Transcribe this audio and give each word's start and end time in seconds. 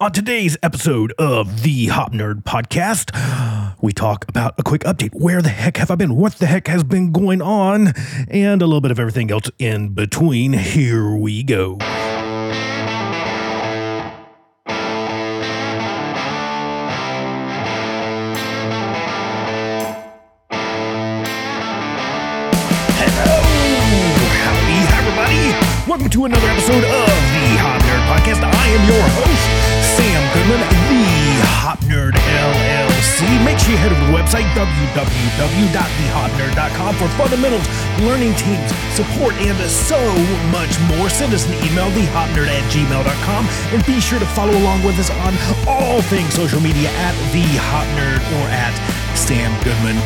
On 0.00 0.10
today's 0.10 0.56
episode 0.64 1.12
of 1.16 1.62
the 1.62 1.86
Hop 1.86 2.12
Nerd 2.12 2.42
Podcast, 2.42 3.12
we 3.80 3.92
talk 3.92 4.28
about 4.28 4.54
a 4.58 4.64
quick 4.64 4.80
update. 4.82 5.10
Where 5.12 5.40
the 5.40 5.48
heck 5.48 5.76
have 5.76 5.92
I 5.92 5.94
been? 5.94 6.16
What 6.16 6.32
the 6.34 6.46
heck 6.46 6.66
has 6.66 6.82
been 6.82 7.12
going 7.12 7.40
on? 7.40 7.92
And 8.28 8.62
a 8.62 8.66
little 8.66 8.80
bit 8.80 8.90
of 8.90 8.98
everything 8.98 9.30
else 9.30 9.48
in 9.60 9.90
between. 9.90 10.54
Here 10.54 11.14
we 11.14 11.44
go. 11.44 11.78
Hello! 22.98 23.40
Howdy, 24.42 24.78
everybody! 24.98 25.88
Welcome 25.88 26.10
to 26.10 26.24
another 26.24 26.48
episode 26.48 26.82
head 33.76 33.92
over 33.92 34.00
to 34.00 34.06
the 34.08 34.12
website, 34.16 34.48
www.thehopnerd.com 34.56 36.94
for 36.96 37.08
fundamentals, 37.16 37.68
learning 38.02 38.34
teams, 38.34 38.72
support, 38.96 39.34
and 39.36 39.56
so 39.70 40.00
much 40.50 40.80
more. 40.88 41.08
Send 41.08 41.32
us 41.34 41.46
an 41.46 41.54
email, 41.64 41.90
thehopnerd 41.92 42.48
at 42.48 42.64
gmail.com, 42.72 43.46
and 43.74 43.84
be 43.86 44.00
sure 44.00 44.18
to 44.18 44.26
follow 44.26 44.56
along 44.56 44.82
with 44.82 44.98
us 44.98 45.10
on 45.10 45.36
all 45.66 46.02
things 46.02 46.34
social 46.34 46.60
media 46.60 46.90
at 47.00 47.14
The 47.32 47.44
Hop 47.70 47.86
Nerd 47.98 48.20
or 48.40 48.48
at 48.50 48.74
Sam 49.16 49.52
Goodman. 49.64 49.96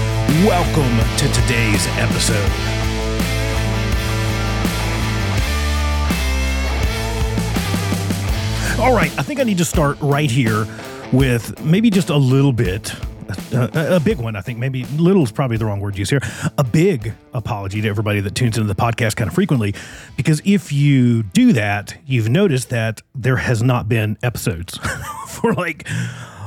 Welcome 0.46 0.98
to 1.18 1.28
today's 1.32 1.86
episode. 1.98 2.50
All 8.80 8.94
right, 8.94 9.10
I 9.18 9.22
think 9.22 9.40
I 9.40 9.44
need 9.44 9.58
to 9.58 9.64
start 9.64 9.98
right 10.00 10.30
here 10.30 10.66
with 11.12 11.62
maybe 11.62 11.90
just 11.90 12.08
a 12.08 12.16
little 12.16 12.52
bit, 12.52 12.94
a, 13.52 13.96
a 13.96 14.00
big 14.00 14.18
one. 14.18 14.36
I 14.36 14.40
think 14.40 14.58
maybe 14.58 14.84
little 14.96 15.22
is 15.22 15.32
probably 15.32 15.56
the 15.56 15.66
wrong 15.66 15.80
word 15.80 15.94
to 15.94 15.98
use 15.98 16.10
here. 16.10 16.20
A 16.58 16.64
big 16.64 17.12
apology 17.34 17.80
to 17.80 17.88
everybody 17.88 18.20
that 18.20 18.34
tunes 18.34 18.56
into 18.56 18.68
the 18.72 18.80
podcast 18.80 19.16
kind 19.16 19.28
of 19.28 19.34
frequently, 19.34 19.74
because 20.16 20.40
if 20.44 20.72
you 20.72 21.22
do 21.22 21.52
that, 21.52 21.96
you've 22.06 22.28
noticed 22.28 22.70
that 22.70 23.02
there 23.14 23.36
has 23.36 23.62
not 23.62 23.88
been 23.88 24.18
episodes 24.22 24.78
for 25.28 25.52
like 25.54 25.86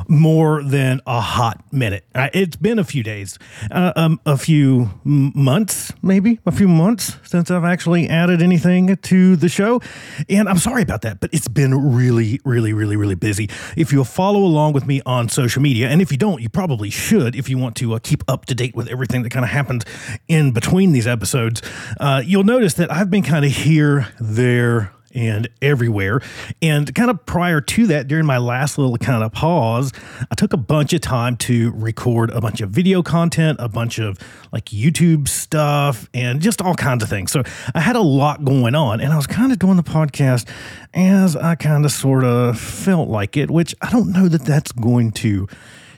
more 0.07 0.63
than 0.63 1.01
a 1.05 1.21
hot 1.21 1.63
minute. 1.71 2.05
Uh, 2.13 2.29
it's 2.33 2.55
been 2.55 2.79
a 2.79 2.83
few 2.83 3.03
days, 3.03 3.37
uh, 3.71 3.93
um, 3.95 4.19
a 4.25 4.37
few 4.37 4.89
months, 5.03 5.93
maybe 6.01 6.39
a 6.45 6.51
few 6.51 6.67
months 6.67 7.17
since 7.23 7.49
I've 7.51 7.63
actually 7.63 8.07
added 8.09 8.41
anything 8.41 8.95
to 8.95 9.35
the 9.35 9.49
show. 9.49 9.81
And 10.29 10.47
I'm 10.49 10.57
sorry 10.57 10.81
about 10.81 11.01
that, 11.03 11.19
but 11.19 11.33
it's 11.33 11.47
been 11.47 11.95
really, 11.95 12.39
really, 12.45 12.73
really, 12.73 12.95
really 12.95 13.15
busy. 13.15 13.49
If 13.75 13.91
you'll 13.91 14.05
follow 14.05 14.39
along 14.39 14.73
with 14.73 14.85
me 14.85 15.01
on 15.05 15.29
social 15.29 15.61
media, 15.61 15.89
and 15.89 16.01
if 16.01 16.11
you 16.11 16.17
don't, 16.17 16.41
you 16.41 16.49
probably 16.49 16.89
should 16.89 17.35
if 17.35 17.49
you 17.49 17.57
want 17.57 17.75
to 17.77 17.93
uh, 17.93 17.99
keep 17.99 18.23
up 18.27 18.45
to 18.45 18.55
date 18.55 18.75
with 18.75 18.87
everything 18.87 19.23
that 19.23 19.31
kind 19.31 19.45
of 19.45 19.51
happens 19.51 19.83
in 20.27 20.51
between 20.51 20.91
these 20.91 21.07
episodes, 21.07 21.61
uh, 21.99 22.21
you'll 22.25 22.43
notice 22.43 22.73
that 22.75 22.91
I've 22.91 23.09
been 23.09 23.23
kind 23.23 23.45
of 23.45 23.51
here, 23.51 24.07
there, 24.19 24.91
and 25.13 25.49
everywhere. 25.61 26.21
And 26.61 26.93
kind 26.93 27.09
of 27.09 27.25
prior 27.25 27.61
to 27.61 27.87
that, 27.87 28.07
during 28.07 28.25
my 28.25 28.37
last 28.37 28.77
little 28.77 28.97
kind 28.97 29.23
of 29.23 29.31
pause, 29.31 29.91
I 30.31 30.35
took 30.35 30.53
a 30.53 30.57
bunch 30.57 30.93
of 30.93 31.01
time 31.01 31.37
to 31.37 31.71
record 31.71 32.31
a 32.31 32.41
bunch 32.41 32.61
of 32.61 32.69
video 32.69 33.03
content, 33.03 33.57
a 33.59 33.69
bunch 33.69 33.99
of 33.99 34.17
like 34.51 34.65
YouTube 34.65 35.27
stuff, 35.27 36.09
and 36.13 36.41
just 36.41 36.61
all 36.61 36.75
kinds 36.75 37.03
of 37.03 37.09
things. 37.09 37.31
So 37.31 37.43
I 37.73 37.79
had 37.79 37.95
a 37.95 38.01
lot 38.01 38.43
going 38.43 38.75
on, 38.75 39.01
and 39.01 39.13
I 39.13 39.15
was 39.15 39.27
kind 39.27 39.51
of 39.51 39.59
doing 39.59 39.77
the 39.77 39.83
podcast 39.83 40.49
as 40.93 41.35
I 41.35 41.55
kind 41.55 41.85
of 41.85 41.91
sort 41.91 42.23
of 42.23 42.59
felt 42.59 43.09
like 43.09 43.37
it, 43.37 43.49
which 43.49 43.75
I 43.81 43.89
don't 43.91 44.11
know 44.11 44.27
that 44.27 44.45
that's 44.45 44.71
going 44.71 45.11
to 45.13 45.47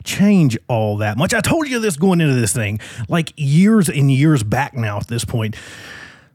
change 0.03 0.57
all 0.67 0.97
that 0.97 1.17
much. 1.17 1.33
I 1.33 1.41
told 1.41 1.67
you 1.67 1.79
this 1.79 1.97
going 1.97 2.21
into 2.21 2.35
this 2.35 2.53
thing 2.53 2.79
like 3.09 3.33
years 3.35 3.89
and 3.89 4.11
years 4.11 4.43
back 4.43 4.75
now 4.75 4.97
at 4.97 5.07
this 5.07 5.25
point 5.25 5.55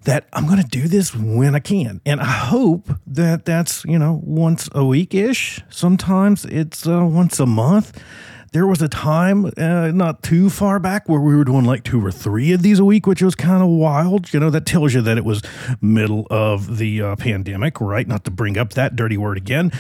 that 0.05 0.27
I'm 0.33 0.47
going 0.47 0.63
to 0.63 0.69
do 0.69 0.89
this 0.89 1.15
when 1.15 1.55
I 1.55 1.61
can. 1.61 2.01
And 2.07 2.21
I 2.21 2.25
hope 2.25 2.89
that 3.07 3.45
that's, 3.45 3.85
you 3.85 3.99
know, 3.99 4.21
once 4.25 4.69
a 4.73 4.85
week 4.85 5.15
ish. 5.15 5.61
Sometimes 5.69 6.45
it's 6.47 6.87
uh, 6.87 7.05
once 7.05 7.39
a 7.39 7.47
month. 7.47 8.01
There 8.53 8.67
was 8.67 8.83
a 8.83 8.89
time 8.89 9.53
uh, 9.57 9.93
not 9.93 10.25
too 10.25 10.51
far 10.51 10.81
back 10.81 11.09
where 11.09 11.21
we 11.21 11.37
were 11.37 11.45
doing 11.45 11.65
like 11.65 11.85
two 11.85 12.05
or 12.05 12.11
three 12.11 12.53
of 12.53 12.63
these 12.63 12.81
a 12.81 12.85
week, 12.85 13.07
which 13.07 13.23
was 13.23 13.37
kind 13.37 13.63
of 13.63 13.69
wild. 13.69 14.35
You 14.35 14.41
know, 14.41 14.51
that 14.51 14.67
tells 14.67 14.93
you 14.93 15.01
that 15.03 15.17
it 15.17 15.25
was 15.25 15.41
middle 15.81 16.27
of 16.31 16.79
the 16.79 17.01
uh, 17.01 17.17
pandemic, 17.17 17.81
right? 17.81 18.09
Not 18.09 18.25
to 18.25 18.33
bring 18.33 18.59
up 18.59 18.71
that 18.71 18.97
dirty 18.97 19.17
word 19.17 19.37
again. 19.37 19.71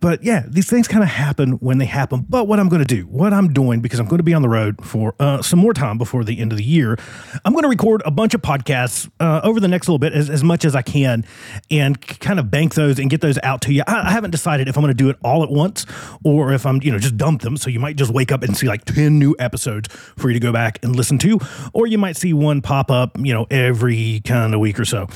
But 0.00 0.22
yeah, 0.22 0.44
these 0.46 0.68
things 0.68 0.86
kind 0.86 1.02
of 1.02 1.08
happen 1.08 1.52
when 1.52 1.78
they 1.78 1.86
happen. 1.86 2.26
But 2.28 2.46
what 2.46 2.60
I'm 2.60 2.68
going 2.68 2.84
to 2.84 2.94
do, 2.94 3.04
what 3.04 3.32
I'm 3.32 3.54
doing, 3.54 3.80
because 3.80 3.98
I'm 3.98 4.06
going 4.06 4.18
to 4.18 4.24
be 4.24 4.34
on 4.34 4.42
the 4.42 4.50
road 4.50 4.84
for 4.84 5.14
uh, 5.18 5.40
some 5.40 5.58
more 5.58 5.72
time 5.72 5.96
before 5.96 6.22
the 6.22 6.40
end 6.40 6.52
of 6.52 6.58
the 6.58 6.64
year, 6.64 6.98
I'm 7.46 7.54
going 7.54 7.62
to 7.62 7.68
record 7.68 8.02
a 8.04 8.10
bunch 8.10 8.34
of 8.34 8.42
podcasts 8.42 9.10
uh, 9.18 9.40
over 9.44 9.60
the 9.60 9.68
next 9.68 9.88
little 9.88 9.98
bit 9.98 10.12
as, 10.12 10.28
as 10.28 10.44
much 10.44 10.66
as 10.66 10.76
I 10.76 10.82
can 10.82 11.24
and 11.70 11.98
kind 12.20 12.38
of 12.38 12.50
bank 12.50 12.74
those 12.74 12.98
and 12.98 13.08
get 13.08 13.22
those 13.22 13.38
out 13.42 13.62
to 13.62 13.72
you. 13.72 13.82
I, 13.86 14.08
I 14.08 14.12
haven't 14.12 14.30
decided 14.30 14.68
if 14.68 14.76
I'm 14.76 14.82
going 14.82 14.94
to 14.94 15.02
do 15.02 15.08
it 15.08 15.16
all 15.24 15.42
at 15.42 15.50
once 15.50 15.86
or 16.22 16.52
if 16.52 16.66
I'm, 16.66 16.82
you 16.82 16.92
know, 16.92 16.98
just 16.98 17.16
dump 17.16 17.40
them. 17.40 17.56
So 17.56 17.70
you 17.70 17.80
might 17.80 17.96
just 17.96 18.09
wake 18.12 18.32
up 18.32 18.42
and 18.42 18.56
see 18.56 18.66
like 18.66 18.84
10 18.84 19.18
new 19.18 19.34
episodes 19.38 19.88
for 20.16 20.28
you 20.28 20.34
to 20.34 20.40
go 20.40 20.52
back 20.52 20.78
and 20.82 20.96
listen 20.96 21.18
to, 21.18 21.38
or 21.72 21.86
you 21.86 21.98
might 21.98 22.16
see 22.16 22.32
one 22.32 22.62
pop 22.62 22.90
up, 22.90 23.18
you 23.18 23.32
know, 23.32 23.46
every 23.50 24.20
kind 24.24 24.54
of 24.54 24.60
week 24.60 24.78
or 24.78 24.84
so. 24.84 25.08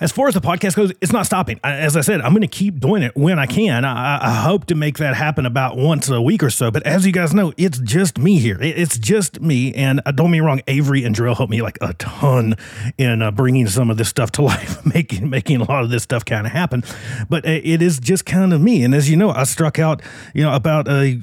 As 0.00 0.12
far 0.12 0.28
as 0.28 0.34
the 0.34 0.40
podcast 0.40 0.76
goes, 0.76 0.92
it's 1.02 1.12
not 1.12 1.26
stopping. 1.26 1.60
As 1.62 1.94
I 1.94 2.00
said, 2.00 2.22
I'm 2.22 2.32
going 2.32 2.40
to 2.40 2.48
keep 2.48 2.80
doing 2.80 3.02
it 3.02 3.14
when 3.14 3.38
I 3.38 3.44
can. 3.44 3.84
I, 3.84 4.18
I 4.28 4.34
hope 4.42 4.64
to 4.66 4.74
make 4.74 4.96
that 4.96 5.14
happen 5.14 5.44
about 5.44 5.76
once 5.76 6.08
a 6.08 6.22
week 6.22 6.42
or 6.42 6.48
so. 6.48 6.70
But 6.70 6.86
as 6.86 7.04
you 7.04 7.12
guys 7.12 7.34
know, 7.34 7.52
it's 7.58 7.78
just 7.80 8.16
me 8.16 8.38
here. 8.38 8.56
It's 8.62 8.96
just 8.96 9.42
me. 9.42 9.74
And 9.74 10.00
uh, 10.06 10.12
don't 10.12 10.30
me 10.30 10.40
wrong, 10.40 10.62
Avery 10.68 11.04
and 11.04 11.14
Jarrell 11.14 11.36
helped 11.36 11.50
me 11.50 11.60
like 11.60 11.76
a 11.82 11.92
ton 11.94 12.56
in 12.96 13.20
uh, 13.20 13.30
bringing 13.30 13.66
some 13.66 13.90
of 13.90 13.98
this 13.98 14.08
stuff 14.08 14.32
to 14.32 14.42
life, 14.50 14.84
making 14.86 15.28
making 15.28 15.60
a 15.60 15.64
lot 15.64 15.84
of 15.84 15.90
this 15.90 16.02
stuff 16.02 16.24
kind 16.24 16.46
of 16.46 16.52
happen. 16.52 16.82
But 17.28 17.44
uh, 17.44 17.60
it 17.62 17.82
is 17.82 17.98
just 17.98 18.24
kind 18.24 18.54
of 18.54 18.60
me. 18.62 18.82
And 18.82 18.94
as 18.94 19.10
you 19.10 19.18
know, 19.18 19.30
I 19.30 19.44
struck 19.44 19.78
out, 19.78 20.00
you 20.32 20.42
know, 20.42 20.54
about 20.54 20.88
a 20.88 21.20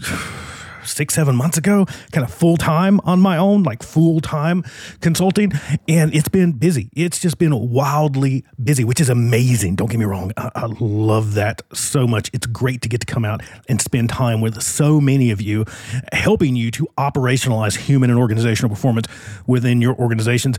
six, 0.87 1.13
seven 1.13 1.35
months 1.35 1.57
ago, 1.57 1.85
kind 2.11 2.25
of 2.25 2.33
full 2.33 2.57
time 2.57 2.99
on 3.03 3.19
my 3.19 3.37
own, 3.37 3.63
like 3.63 3.83
full 3.83 4.19
time 4.19 4.63
consulting. 5.01 5.51
And 5.87 6.13
it's 6.13 6.29
been 6.29 6.53
busy. 6.53 6.89
It's 6.95 7.19
just 7.19 7.37
been 7.37 7.69
wildly 7.69 8.45
busy, 8.63 8.83
which 8.83 8.99
is 8.99 9.09
amazing. 9.09 9.75
Don't 9.75 9.89
get 9.89 9.99
me 9.99 10.05
wrong. 10.05 10.31
I, 10.37 10.51
I 10.55 10.65
love 10.79 11.33
that 11.35 11.61
so 11.73 12.07
much. 12.07 12.29
It's 12.33 12.47
great 12.47 12.81
to 12.81 12.89
get 12.89 13.01
to 13.01 13.05
come 13.05 13.25
out 13.25 13.41
and 13.69 13.81
spend 13.81 14.09
time 14.09 14.41
with 14.41 14.61
so 14.61 14.99
many 14.99 15.31
of 15.31 15.41
you, 15.41 15.65
helping 16.11 16.55
you 16.55 16.71
to 16.71 16.87
operationalize 16.97 17.77
human 17.77 18.09
and 18.09 18.19
organizational 18.19 18.69
performance 18.69 19.07
within 19.45 19.81
your 19.81 19.95
organizations. 19.95 20.57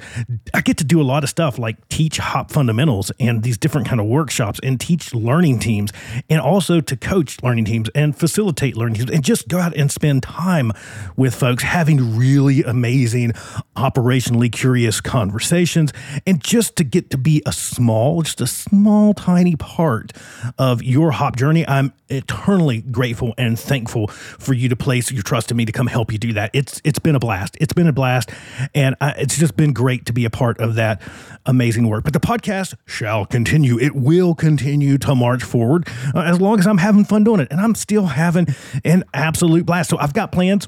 I 0.55 0.61
get 0.61 0.77
to 0.78 0.84
do 0.84 1.00
a 1.00 1.05
lot 1.05 1.25
of 1.25 1.31
stuff 1.31 1.59
like 1.59 1.88
teach 1.88 2.19
hop 2.19 2.50
fundamentals 2.50 3.11
and 3.21 3.43
these 3.43 3.59
different 3.59 3.87
kind 3.87 4.00
of 4.00 4.06
workshops 4.06 4.61
and 4.62 4.81
teach 4.81 5.15
learning 5.15 5.59
teams 5.59 5.93
and 6.28 6.41
also 6.41 6.81
to 6.81 6.97
coach 6.97 7.43
learning 7.43 7.65
teams 7.65 7.88
and 7.94 8.17
facilitate 8.17 8.77
learning 8.77 8.94
teams 8.94 9.11
and 9.11 9.25
just 9.25 9.49
go 9.49 9.59
out 9.59 9.75
and 9.77 9.91
spend 9.91 10.18
time 10.21 10.73
with 11.17 11.34
folks 11.34 11.62
having 11.62 12.17
really 12.17 12.62
amazing 12.62 13.33
operationally 13.77 14.51
curious 14.51 15.01
conversations. 15.01 15.93
And 16.27 16.43
just 16.43 16.77
to 16.77 16.84
get 16.84 17.11
to 17.11 17.19
be 17.19 17.43
a 17.47 17.53
small 17.53 18.23
just 18.23 18.41
a 18.41 18.47
small 18.47 19.15
tiny 19.15 19.56
part 19.56 20.12
of 20.59 20.83
your 20.83 21.11
hop 21.12 21.37
journey 21.37 21.67
i'm 21.69 21.93
eternally 22.11 22.81
grateful 22.83 23.34
and 23.37 23.59
thankful 23.59 24.09
for 24.09 24.55
you 24.55 24.69
to 24.69 24.77
place 24.77 25.11
your 25.12 25.23
trust 25.23 25.51
in 25.51 25.56
me 25.56 25.65
to 25.65 25.73
come 25.73 25.87
help 25.87 26.12
you 26.12 26.19
do 26.19 26.33
that. 26.33 26.50
It's 26.55 26.81
it's 26.85 26.99
been 26.99 27.15
a 27.15 27.19
blast. 27.19 27.56
It's 27.61 27.73
been 27.73 27.87
a 27.87 27.93
blast. 27.93 28.31
And 28.75 28.97
I, 29.00 29.11
it's 29.12 29.37
just 29.37 29.56
been 29.56 29.73
great 29.73 30.06
to 30.06 30.12
be 30.12 30.25
a 30.25 30.31
part 30.31 30.59
of 30.59 30.77
that 30.77 31.03
amazing 31.47 31.89
work. 31.89 32.05
But 32.05 32.12
the 32.12 32.21
podcast 32.21 32.75
shall 32.87 33.27
continue. 33.27 33.79
It 33.79 33.95
will 33.95 34.35
continue 34.35 34.99
to 34.99 35.15
march 35.15 35.43
forward 35.43 35.89
uh, 36.15 36.21
as 36.21 36.41
long 36.41 36.59
as 36.59 36.67
i'm 36.67 36.79
having 36.79 37.05
fun 37.05 37.25
doing 37.25 37.41
it. 37.41 37.49
And 37.50 37.61
i'm 37.61 37.75
still 37.75 38.06
having 38.06 38.47
an 38.85 39.05
absolute 39.12 39.67
blast. 39.67 39.91
So 39.91 39.99
i've 40.08 40.14
got 40.14 40.32
plans 40.32 40.66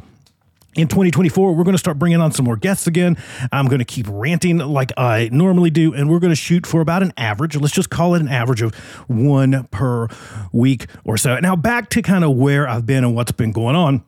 in 0.77 0.87
2024, 0.87 1.53
we're 1.53 1.65
going 1.65 1.75
to 1.75 1.79
start 1.79 1.99
bringing 1.99 2.21
on 2.21 2.31
some 2.31 2.45
more 2.45 2.57
guests 2.57 2.87
again. 2.87 3.17
I'm 3.51 3.67
going 3.67 3.81
to 3.81 3.85
keep 3.85 4.07
ranting 4.09 4.59
like 4.59 4.93
I 4.97 5.29
normally 5.33 5.71
do, 5.71 5.93
and 5.93 6.09
we're 6.09 6.21
going 6.21 6.31
to 6.31 6.37
shoot 6.37 6.65
for 6.65 6.81
about 6.81 7.03
an 7.03 7.13
average. 7.17 7.57
Let's 7.57 7.75
just 7.75 7.91
call 7.91 8.15
it 8.15 8.23
an 8.23 8.29
average 8.29 8.63
of 8.63 8.73
one 9.09 9.67
per 9.73 10.07
week 10.53 10.87
or 11.05 11.17
so. 11.17 11.41
Now, 11.41 11.57
back 11.57 11.91
to 11.91 12.03
kind 12.03 12.23
of 12.23 12.37
where 12.37 12.69
I've 12.69 12.87
been 12.87 13.03
and 13.03 13.17
what's 13.17 13.33
been 13.33 13.51
going 13.51 13.75
on. 13.75 14.05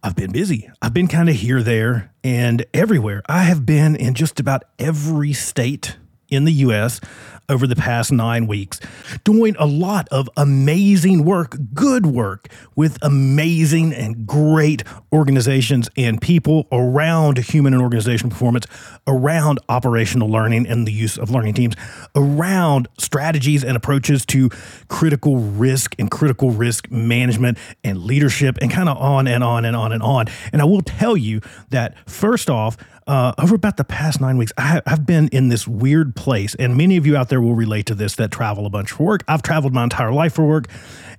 I've 0.00 0.14
been 0.14 0.30
busy. 0.30 0.70
I've 0.80 0.94
been 0.94 1.08
kind 1.08 1.28
of 1.28 1.34
here, 1.34 1.62
there, 1.62 2.12
and 2.22 2.64
everywhere. 2.72 3.22
I 3.26 3.44
have 3.44 3.66
been 3.66 3.96
in 3.96 4.14
just 4.14 4.38
about 4.38 4.62
every 4.78 5.32
state 5.32 5.96
in 6.28 6.44
the 6.44 6.52
US 6.52 7.00
over 7.48 7.66
the 7.66 7.76
past 7.76 8.10
nine 8.10 8.46
weeks, 8.46 8.80
doing 9.22 9.54
a 9.58 9.66
lot 9.66 10.08
of 10.10 10.28
amazing 10.36 11.24
work, 11.24 11.56
good 11.74 12.06
work 12.06 12.48
with 12.74 12.98
amazing 13.02 13.92
and 13.92 14.26
great 14.26 14.82
organizations 15.12 15.90
and 15.96 16.20
people 16.20 16.66
around 16.72 17.38
human 17.38 17.74
and 17.74 17.82
organizational 17.82 18.30
performance, 18.30 18.66
around 19.06 19.58
operational 19.68 20.28
learning 20.28 20.66
and 20.66 20.86
the 20.86 20.92
use 20.92 21.18
of 21.18 21.30
learning 21.30 21.54
teams, 21.54 21.74
around 22.14 22.88
strategies 22.98 23.62
and 23.62 23.76
approaches 23.76 24.24
to 24.24 24.48
critical 24.88 25.36
risk 25.36 25.94
and 25.98 26.10
critical 26.10 26.50
risk 26.50 26.90
management 26.90 27.58
and 27.82 28.02
leadership, 28.02 28.56
and 28.62 28.70
kind 28.70 28.88
of 28.88 28.96
on 28.96 29.26
and 29.26 29.44
on 29.44 29.64
and 29.64 29.76
on 29.76 29.92
and 29.92 30.02
on. 30.02 30.26
And 30.52 30.62
I 30.62 30.64
will 30.64 30.82
tell 30.82 31.16
you 31.16 31.40
that 31.70 31.94
first 32.08 32.48
off, 32.48 32.76
uh, 33.06 33.32
over 33.38 33.54
about 33.54 33.76
the 33.76 33.84
past 33.84 34.20
nine 34.20 34.36
weeks, 34.38 34.52
I, 34.56 34.80
have 34.86 35.06
been 35.06 35.28
in 35.28 35.48
this 35.48 35.68
weird 35.68 36.16
place, 36.16 36.54
and 36.54 36.76
many 36.76 36.96
of 36.96 37.06
you 37.06 37.16
out 37.16 37.28
there 37.28 37.40
will 37.40 37.54
relate 37.54 37.86
to 37.86 37.94
this 37.94 38.14
that 38.16 38.30
travel 38.30 38.66
a 38.66 38.70
bunch 38.70 38.92
for 38.92 39.04
work. 39.04 39.24
I've 39.28 39.42
traveled 39.42 39.74
my 39.74 39.84
entire 39.84 40.12
life 40.12 40.34
for 40.34 40.44
work, 40.46 40.68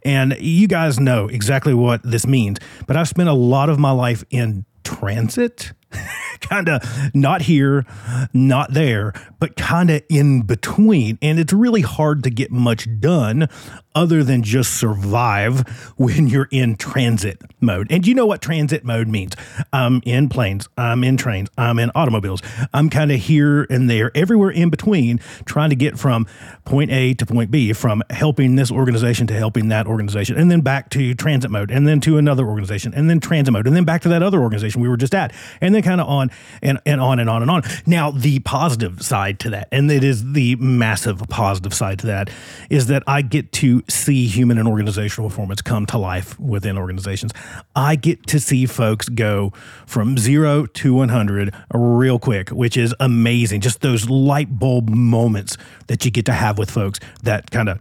and 0.03 0.35
you 0.39 0.67
guys 0.67 0.99
know 0.99 1.27
exactly 1.27 1.73
what 1.73 2.01
this 2.03 2.25
means. 2.25 2.59
But 2.87 2.97
I've 2.97 3.07
spent 3.07 3.29
a 3.29 3.33
lot 3.33 3.69
of 3.69 3.79
my 3.79 3.91
life 3.91 4.23
in 4.29 4.65
transit 4.83 5.73
kind 6.41 6.69
of 6.69 6.81
not 7.15 7.43
here, 7.43 7.85
not 8.33 8.73
there, 8.73 9.13
but 9.39 9.55
kind 9.55 9.89
of 9.89 10.01
in 10.09 10.41
between. 10.43 11.17
And 11.21 11.39
it's 11.39 11.53
really 11.53 11.81
hard 11.81 12.23
to 12.23 12.29
get 12.29 12.51
much 12.51 12.87
done 12.99 13.47
other 13.95 14.23
than 14.23 14.43
just 14.43 14.77
survive 14.77 15.93
when 15.97 16.27
you're 16.27 16.49
in 16.51 16.75
transit 16.75 17.41
mode. 17.61 17.87
And 17.89 18.05
you 18.05 18.13
know 18.13 18.25
what 18.25 18.41
transit 18.41 18.83
mode 18.83 19.07
means. 19.07 19.35
I'm 19.71 20.01
in 20.05 20.29
planes, 20.29 20.67
I'm 20.77 21.03
in 21.03 21.17
trains, 21.17 21.49
I'm 21.57 21.79
in 21.79 21.91
automobiles. 21.95 22.41
I'm 22.73 22.89
kind 22.89 23.11
of 23.11 23.19
here 23.19 23.63
and 23.69 23.89
there, 23.89 24.11
everywhere 24.13 24.51
in 24.51 24.69
between, 24.69 25.19
trying 25.45 25.69
to 25.69 25.75
get 25.75 25.97
from 25.97 26.27
point 26.65 26.91
A 26.91 27.13
to 27.15 27.25
point 27.25 27.51
B, 27.51 27.73
from 27.73 28.03
helping 28.09 28.55
this 28.55 28.71
organization 28.71 29.27
to 29.27 29.33
helping 29.33 29.69
that 29.69 29.87
organization, 29.87 30.37
and 30.37 30.51
then 30.51 30.61
back 30.61 30.89
to 30.91 31.13
transit 31.13 31.49
mode, 31.49 31.71
and 31.71 31.87
then 31.87 32.01
to 32.01 32.17
another 32.17 32.45
organization, 32.45 32.93
and 32.93 33.09
then 33.09 33.19
transit 33.19 33.53
mode, 33.53 33.67
and 33.67 33.75
then 33.75 33.85
back 33.85 34.01
to 34.01 34.09
that 34.09 34.21
other 34.21 34.41
organization 34.41 34.81
we 34.81 34.89
were 34.89 34.97
just 34.97 35.15
at, 35.15 35.33
and 35.61 35.73
then 35.73 35.81
kind 35.85 36.01
of 36.01 36.07
on 36.07 36.31
and, 36.61 36.79
and 36.85 36.99
on 36.99 37.19
and 37.19 37.29
on 37.29 37.41
and 37.41 37.51
on. 37.51 37.63
Now, 37.85 38.11
the 38.11 38.39
positive 38.39 39.01
side 39.01 39.39
to 39.41 39.49
that, 39.51 39.69
and 39.71 39.89
it 39.91 40.03
is 40.03 40.33
the 40.33 40.55
massive 40.57 41.21
positive 41.29 41.73
side 41.73 41.99
to 41.99 42.07
that, 42.07 42.29
is 42.69 42.87
that 42.87 43.03
I 43.07 43.21
get 43.21 43.51
to 43.53 43.83
see 43.87 44.27
human 44.27 44.57
and 44.57 44.67
organizational 44.67 45.29
performance 45.29 45.61
come 45.61 45.85
to 45.87 45.97
life 45.97 46.37
within 46.39 46.77
organizations. 46.77 47.31
I 47.75 47.95
get 47.95 48.25
to 48.27 48.39
see 48.39 48.65
folks 48.65 49.07
go 49.07 49.53
from 49.85 50.17
zero 50.17 50.65
to 50.65 50.93
100 50.95 51.53
real 51.73 52.19
quick, 52.19 52.49
which 52.49 52.75
is 52.75 52.93
amazing. 52.99 53.61
Just 53.61 53.81
those 53.81 54.09
light 54.09 54.59
bulb 54.59 54.89
moments 54.89 55.57
that 55.87 56.03
you 56.03 56.11
get 56.11 56.25
to 56.25 56.33
have 56.33 56.57
with 56.57 56.71
folks 56.71 56.99
that 57.23 57.51
kind 57.51 57.69
of 57.69 57.79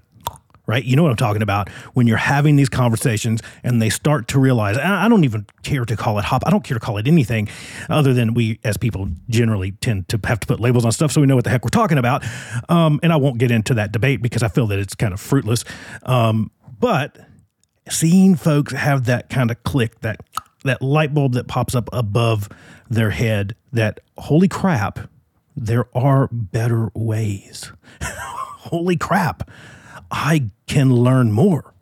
right? 0.66 0.84
You 0.84 0.96
know 0.96 1.02
what 1.02 1.10
I'm 1.10 1.16
talking 1.16 1.42
about 1.42 1.68
when 1.92 2.06
you're 2.06 2.16
having 2.16 2.56
these 2.56 2.68
conversations 2.68 3.42
and 3.62 3.82
they 3.82 3.90
start 3.90 4.28
to 4.28 4.38
realize, 4.38 4.78
I 4.78 5.08
don't 5.08 5.24
even 5.24 5.46
care 5.62 5.84
to 5.84 5.96
call 5.96 6.18
it 6.18 6.24
hop. 6.24 6.42
I 6.46 6.50
don't 6.50 6.64
care 6.64 6.78
to 6.78 6.84
call 6.84 6.96
it 6.96 7.06
anything 7.06 7.48
other 7.88 8.14
than 8.14 8.34
we 8.34 8.58
as 8.64 8.76
people 8.76 9.08
generally 9.28 9.72
tend 9.72 10.08
to 10.08 10.20
have 10.24 10.40
to 10.40 10.46
put 10.46 10.60
labels 10.60 10.84
on 10.84 10.92
stuff 10.92 11.12
so 11.12 11.20
we 11.20 11.26
know 11.26 11.34
what 11.34 11.44
the 11.44 11.50
heck 11.50 11.64
we're 11.64 11.68
talking 11.68 11.98
about. 11.98 12.24
Um, 12.68 12.98
and 13.02 13.12
I 13.12 13.16
won't 13.16 13.38
get 13.38 13.50
into 13.50 13.74
that 13.74 13.92
debate 13.92 14.22
because 14.22 14.42
I 14.42 14.48
feel 14.48 14.66
that 14.68 14.78
it's 14.78 14.94
kind 14.94 15.12
of 15.12 15.20
fruitless. 15.20 15.64
Um, 16.04 16.50
but 16.80 17.18
seeing 17.90 18.34
folks 18.34 18.72
have 18.72 19.04
that 19.04 19.28
kind 19.28 19.50
of 19.50 19.62
click, 19.64 20.00
that 20.00 20.20
that 20.64 20.80
light 20.80 21.12
bulb 21.12 21.34
that 21.34 21.46
pops 21.46 21.74
up 21.74 21.90
above 21.92 22.48
their 22.88 23.10
head, 23.10 23.54
that 23.72 24.00
holy 24.16 24.48
crap, 24.48 24.98
there 25.54 25.86
are 25.94 26.28
better 26.32 26.90
ways. 26.94 27.70
holy 28.00 28.96
crap 28.96 29.50
I 30.14 30.50
can 30.68 30.94
learn 30.94 31.32
more. 31.32 31.74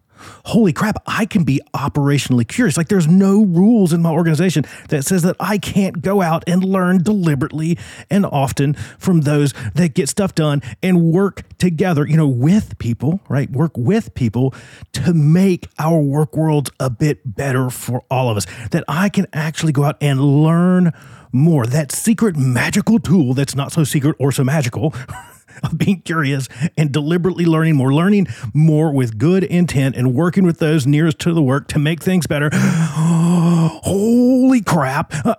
Holy 0.47 0.73
crap, 0.73 1.03
I 1.07 1.27
can 1.27 1.45
be 1.45 1.61
operationally 1.75 2.49
curious. 2.49 2.79
Like 2.79 2.89
there's 2.89 3.07
no 3.07 3.45
rules 3.45 3.93
in 3.93 4.01
my 4.01 4.11
organization 4.11 4.65
that 4.89 5.05
says 5.05 5.23
that 5.23 5.37
I 5.39 5.59
can't 5.59 6.01
go 6.01 6.23
out 6.23 6.43
and 6.47 6.65
learn 6.65 7.03
deliberately 7.03 7.77
and 8.09 8.25
often 8.25 8.73
from 8.99 9.23
those 9.23 9.53
that 9.75 9.93
get 9.95 10.09
stuff 10.09 10.35
done 10.35 10.63
and 10.83 11.13
work 11.13 11.43
together, 11.59 12.07
you 12.07 12.17
know, 12.17 12.27
with 12.27 12.79
people, 12.79 13.21
right? 13.29 13.51
Work 13.51 13.77
with 13.77 14.15
people 14.15 14.55
to 14.93 15.13
make 15.13 15.69
our 15.79 16.01
work 16.01 16.35
worlds 16.35 16.71
a 16.81 16.89
bit 16.89 17.37
better 17.37 17.69
for 17.69 18.03
all 18.11 18.31
of 18.31 18.39
us. 18.39 18.47
That 18.71 18.85
I 18.89 19.11
can 19.11 19.27
actually 19.35 19.73
go 19.73 19.85
out 19.85 19.99
and 20.01 20.21
learn 20.21 20.93
more. 21.33 21.67
That 21.67 21.93
secret 21.93 22.37
magical 22.37 22.99
tool 22.99 23.35
that's 23.35 23.55
not 23.55 23.73
so 23.73 23.85
secret 23.85 24.17
or 24.19 24.33
so 24.33 24.43
magical 24.43 24.95
of 25.63 25.79
being 25.79 26.01
curious 26.03 26.49
and 26.77 26.93
deliberately 26.93 27.45
learning 27.45 27.77
more, 27.77 27.93
learning 27.93 28.27
more 28.53 28.93
with 28.93 29.19
good 29.19 29.45
intent 29.45 29.97
and 29.97 30.15
working 30.15 30.45
with 30.45 30.59
those 30.59 30.87
nearest 30.87 31.19
to 31.21 31.33
the 31.33 31.43
work 31.43 31.69
to 31.69 31.79
make 31.79 32.03
things 32.03 32.27
better. 32.27 32.51
Holy 32.53 34.61
crap. 34.61 35.15
Uh, 35.25 35.37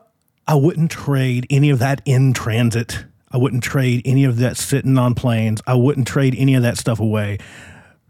I 0.47 0.55
wouldn't 0.55 0.91
trade 0.91 1.47
any 1.49 1.69
of 1.69 1.79
that 1.79 2.01
in 2.05 2.33
transit. 2.33 3.05
I 3.31 3.37
wouldn't 3.37 3.63
trade 3.63 4.01
any 4.05 4.25
of 4.25 4.37
that 4.37 4.57
sitting 4.57 4.97
on 4.97 5.15
planes. 5.15 5.61
I 5.65 5.73
wouldn't 5.73 6.07
trade 6.07 6.35
any 6.37 6.53
of 6.53 6.63
that 6.63 6.77
stuff 6.77 6.99
away 6.99 7.39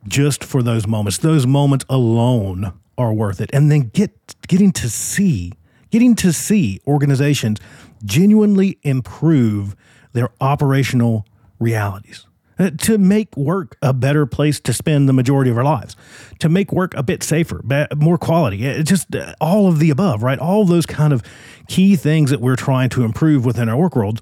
just 0.07 0.43
for 0.43 0.61
those 0.61 0.87
moments. 0.87 1.17
Those 1.17 1.47
moments 1.47 1.85
alone 1.89 2.73
are 2.97 3.13
worth 3.13 3.39
it. 3.39 3.49
And 3.53 3.71
then 3.71 3.91
get 3.93 4.11
getting 4.47 4.71
to 4.73 4.89
see, 4.89 5.53
getting 5.91 6.15
to 6.15 6.33
see 6.33 6.79
organizations 6.87 7.59
genuinely 8.03 8.79
improve 8.83 9.75
their 10.11 10.29
operational 10.41 11.25
realities 11.63 12.27
uh, 12.59 12.69
to 12.77 12.97
make 12.97 13.35
work 13.35 13.77
a 13.81 13.93
better 13.93 14.25
place 14.25 14.59
to 14.59 14.73
spend 14.73 15.09
the 15.09 15.13
majority 15.13 15.49
of 15.49 15.57
our 15.57 15.63
lives, 15.63 15.95
to 16.39 16.49
make 16.49 16.71
work 16.71 16.93
a 16.95 17.03
bit 17.03 17.23
safer, 17.23 17.61
more 17.95 18.17
quality, 18.17 18.67
uh, 18.67 18.83
just 18.83 19.15
uh, 19.15 19.33
all 19.41 19.67
of 19.67 19.79
the 19.79 19.89
above, 19.89 20.21
right? 20.21 20.39
All 20.39 20.65
those 20.65 20.85
kind 20.85 21.13
of 21.13 21.23
key 21.67 21.95
things 21.95 22.29
that 22.29 22.41
we're 22.41 22.55
trying 22.55 22.89
to 22.89 23.03
improve 23.03 23.45
within 23.45 23.69
our 23.69 23.77
work 23.77 23.95
world, 23.95 24.19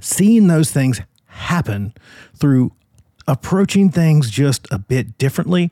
seeing 0.00 0.48
those 0.48 0.70
things 0.70 1.00
happen 1.26 1.94
through 2.34 2.72
approaching 3.26 3.90
things 3.90 4.30
just 4.30 4.68
a 4.70 4.78
bit 4.78 5.18
differently 5.18 5.70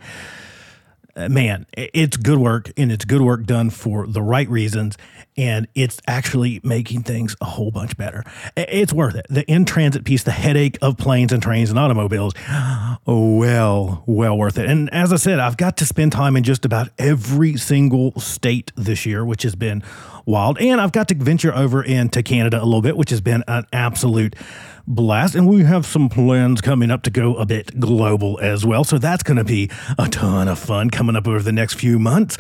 uh, 1.17 1.29
man, 1.29 1.67
it's 1.77 2.17
good 2.17 2.39
work 2.39 2.73
and 2.77 2.91
it's 2.91 3.05
good 3.05 3.21
work 3.21 3.45
done 3.45 3.71
for 3.71 4.07
the 4.07 4.23
right 4.23 4.49
reasons. 4.49 4.97
And 5.37 5.67
it's 5.75 6.01
actually 6.07 6.61
making 6.63 7.03
things 7.03 7.35
a 7.41 7.45
whole 7.45 7.73
bunch 7.73 7.97
better. 7.97 8.23
It's 8.57 8.93
worth 8.93 9.17
it. 9.17 9.27
The 9.29 9.43
in 9.51 9.65
transit 9.65 10.05
piece, 10.05 10.23
the 10.23 10.31
headache 10.31 10.79
of 10.81 10.97
planes 10.97 11.33
and 11.33 11.43
trains 11.43 11.71
and 11.71 11.79
automobiles, 11.79 12.35
well, 13.07 14.05
well 14.07 14.39
worth 14.39 14.59
it. 14.59 14.67
And 14.67 14.93
as 14.95 15.13
I 15.13 15.17
said, 15.17 15.41
I've 15.41 15.57
got 15.57 15.77
to 15.79 15.87
spend 15.87 16.13
time 16.13 16.37
in 16.37 16.45
just 16.45 16.65
about 16.65 16.89
every 16.99 17.57
single 17.57 18.13
state 18.21 18.71
this 18.77 19.07
year, 19.07 19.25
which 19.25 19.43
has 19.43 19.57
been 19.57 19.83
wild. 20.25 20.59
And 20.61 20.81
I've 20.81 20.93
got 20.93 21.09
to 21.09 21.15
venture 21.17 21.55
over 21.55 21.83
into 21.83 22.23
Canada 22.23 22.63
a 22.63 22.65
little 22.65 22.83
bit, 22.83 22.97
which 22.97 23.11
has 23.11 23.21
been 23.21 23.43
an 23.49 23.67
absolute 23.73 24.37
blast. 24.87 25.35
And 25.35 25.49
we 25.49 25.63
have 25.63 25.87
some 25.87 26.09
plans 26.09 26.61
coming 26.61 26.91
up 26.91 27.03
to 27.03 27.11
go 27.11 27.37
a 27.37 27.47
bit 27.47 27.79
global 27.79 28.39
as 28.41 28.65
well. 28.65 28.85
So 28.85 28.99
that's 28.99 29.23
going 29.23 29.37
to 29.39 29.45
be 29.45 29.71
a 29.99 30.09
ton 30.09 30.49
of 30.49 30.59
fun 30.59 30.91
coming 30.91 31.17
up 31.17 31.27
over 31.27 31.41
the 31.41 31.53
next 31.53 31.75
few 31.75 31.99
months. 31.99 32.37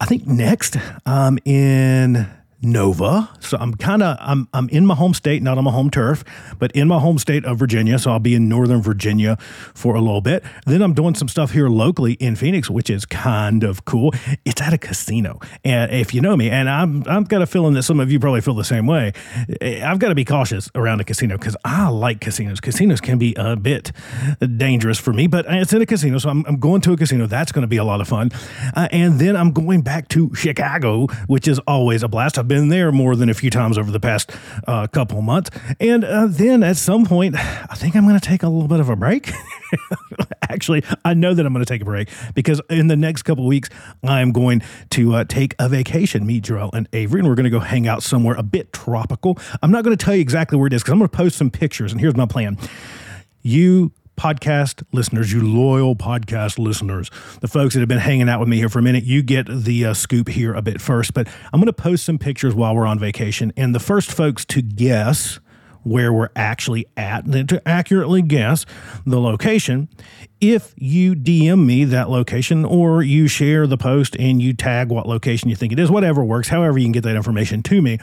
I 0.00 0.06
think 0.06 0.26
next, 0.26 0.76
um, 1.06 1.38
in 1.44 2.28
Nova. 2.64 3.30
So 3.40 3.56
I'm 3.58 3.74
kind 3.74 4.02
of 4.02 4.16
I'm 4.20 4.48
I'm 4.52 4.68
in 4.70 4.86
my 4.86 4.94
home 4.94 5.14
state, 5.14 5.42
not 5.42 5.58
on 5.58 5.64
my 5.64 5.70
home 5.70 5.90
turf, 5.90 6.24
but 6.58 6.72
in 6.72 6.88
my 6.88 6.98
home 6.98 7.18
state 7.18 7.44
of 7.44 7.58
Virginia. 7.58 7.98
So 7.98 8.10
I'll 8.10 8.18
be 8.18 8.34
in 8.34 8.48
Northern 8.48 8.82
Virginia 8.82 9.36
for 9.74 9.94
a 9.94 10.00
little 10.00 10.20
bit. 10.20 10.42
Then 10.66 10.82
I'm 10.82 10.94
doing 10.94 11.14
some 11.14 11.28
stuff 11.28 11.52
here 11.52 11.68
locally 11.68 12.14
in 12.14 12.36
Phoenix, 12.36 12.70
which 12.70 12.90
is 12.90 13.04
kind 13.04 13.64
of 13.64 13.84
cool. 13.84 14.12
It's 14.44 14.60
at 14.60 14.72
a 14.72 14.78
casino, 14.78 15.40
and 15.64 15.92
if 15.92 16.14
you 16.14 16.20
know 16.20 16.36
me, 16.36 16.50
and 16.50 16.68
I'm 16.68 17.04
I've 17.08 17.28
got 17.28 17.42
a 17.42 17.46
feeling 17.46 17.74
that 17.74 17.82
some 17.82 18.00
of 18.00 18.10
you 18.10 18.18
probably 18.18 18.40
feel 18.40 18.54
the 18.54 18.64
same 18.64 18.86
way. 18.86 19.12
I've 19.60 19.98
got 19.98 20.08
to 20.08 20.14
be 20.14 20.24
cautious 20.24 20.70
around 20.74 21.00
a 21.00 21.04
casino 21.04 21.36
because 21.36 21.56
I 21.64 21.88
like 21.88 22.20
casinos. 22.20 22.60
Casinos 22.60 23.00
can 23.00 23.18
be 23.18 23.34
a 23.36 23.56
bit 23.56 23.92
dangerous 24.56 24.98
for 24.98 25.12
me, 25.12 25.26
but 25.26 25.44
it's 25.48 25.72
in 25.72 25.82
a 25.82 25.86
casino, 25.86 26.18
so 26.18 26.30
I'm, 26.30 26.44
I'm 26.46 26.58
going 26.58 26.80
to 26.82 26.92
a 26.92 26.96
casino. 26.96 27.26
That's 27.26 27.52
going 27.52 27.62
to 27.62 27.68
be 27.68 27.76
a 27.76 27.84
lot 27.84 28.00
of 28.00 28.08
fun, 28.08 28.30
uh, 28.74 28.88
and 28.92 29.18
then 29.18 29.36
I'm 29.36 29.52
going 29.52 29.82
back 29.82 30.08
to 30.08 30.34
Chicago, 30.34 31.06
which 31.26 31.48
is 31.48 31.58
always 31.60 32.02
a 32.02 32.08
blast. 32.08 32.38
I've 32.38 32.48
been 32.48 32.53
been 32.54 32.68
there 32.68 32.92
more 32.92 33.16
than 33.16 33.28
a 33.28 33.34
few 33.34 33.50
times 33.50 33.76
over 33.76 33.90
the 33.90 33.98
past 33.98 34.30
uh, 34.68 34.86
couple 34.86 35.20
months. 35.22 35.50
And 35.80 36.04
uh, 36.04 36.28
then 36.28 36.62
at 36.62 36.76
some 36.76 37.04
point, 37.04 37.34
I 37.34 37.74
think 37.74 37.96
I'm 37.96 38.06
going 38.06 38.18
to 38.18 38.24
take 38.24 38.44
a 38.44 38.48
little 38.48 38.68
bit 38.68 38.78
of 38.78 38.88
a 38.88 38.94
break. 38.94 39.32
Actually, 40.42 40.84
I 41.04 41.14
know 41.14 41.34
that 41.34 41.44
I'm 41.44 41.52
going 41.52 41.64
to 41.64 41.68
take 41.68 41.82
a 41.82 41.84
break 41.84 42.08
because 42.32 42.60
in 42.70 42.86
the 42.86 42.94
next 42.94 43.22
couple 43.22 43.44
weeks, 43.44 43.70
I'm 44.04 44.30
going 44.30 44.62
to 44.90 45.16
uh, 45.16 45.24
take 45.24 45.56
a 45.58 45.68
vacation, 45.68 46.24
meet 46.24 46.44
Jarrell 46.44 46.70
and 46.72 46.88
Avery, 46.92 47.18
and 47.20 47.28
we're 47.28 47.34
going 47.34 47.42
to 47.42 47.50
go 47.50 47.58
hang 47.58 47.88
out 47.88 48.04
somewhere 48.04 48.36
a 48.36 48.44
bit 48.44 48.72
tropical. 48.72 49.36
I'm 49.60 49.72
not 49.72 49.82
going 49.82 49.96
to 49.96 50.04
tell 50.04 50.14
you 50.14 50.20
exactly 50.20 50.56
where 50.56 50.68
it 50.68 50.72
is 50.72 50.82
because 50.82 50.92
I'm 50.92 50.98
going 50.98 51.10
to 51.10 51.16
post 51.16 51.36
some 51.36 51.50
pictures, 51.50 51.90
and 51.90 52.00
here's 52.00 52.14
my 52.14 52.26
plan. 52.26 52.56
You 53.42 53.90
podcast 54.16 54.82
listeners, 54.92 55.32
you 55.32 55.46
loyal 55.46 55.96
podcast 55.96 56.58
listeners, 56.58 57.10
the 57.40 57.48
folks 57.48 57.74
that 57.74 57.80
have 57.80 57.88
been 57.88 57.98
hanging 57.98 58.28
out 58.28 58.40
with 58.40 58.48
me 58.48 58.56
here 58.56 58.68
for 58.68 58.78
a 58.78 58.82
minute, 58.82 59.04
you 59.04 59.22
get 59.22 59.46
the 59.48 59.86
uh, 59.86 59.94
scoop 59.94 60.28
here 60.28 60.54
a 60.54 60.62
bit 60.62 60.80
first. 60.80 61.14
But 61.14 61.28
I'm 61.52 61.60
going 61.60 61.66
to 61.66 61.72
post 61.72 62.04
some 62.04 62.18
pictures 62.18 62.54
while 62.54 62.74
we're 62.74 62.86
on 62.86 62.98
vacation. 62.98 63.52
And 63.56 63.74
the 63.74 63.80
first 63.80 64.10
folks 64.10 64.44
to 64.46 64.62
guess 64.62 65.38
where 65.84 66.12
we're 66.12 66.30
actually 66.34 66.86
at 66.96 67.26
and 67.26 67.48
to 67.48 67.68
accurately 67.68 68.22
guess 68.22 68.64
the 69.04 69.20
location 69.20 69.88
if 70.40 70.74
you 70.76 71.14
DM 71.14 71.64
me 71.64 71.84
that 71.84 72.10
location 72.10 72.64
or 72.64 73.02
you 73.02 73.28
share 73.28 73.66
the 73.66 73.76
post 73.76 74.16
and 74.18 74.42
you 74.42 74.52
tag 74.52 74.90
what 74.90 75.06
location 75.06 75.48
you 75.48 75.56
think 75.56 75.72
it 75.72 75.78
is, 75.78 75.90
whatever 75.90 76.24
works, 76.24 76.48
however 76.48 76.78
you 76.78 76.84
can 76.84 76.92
get 76.92 77.04
that 77.04 77.16
information 77.16 77.62
to 77.62 77.80
me. 77.80 77.98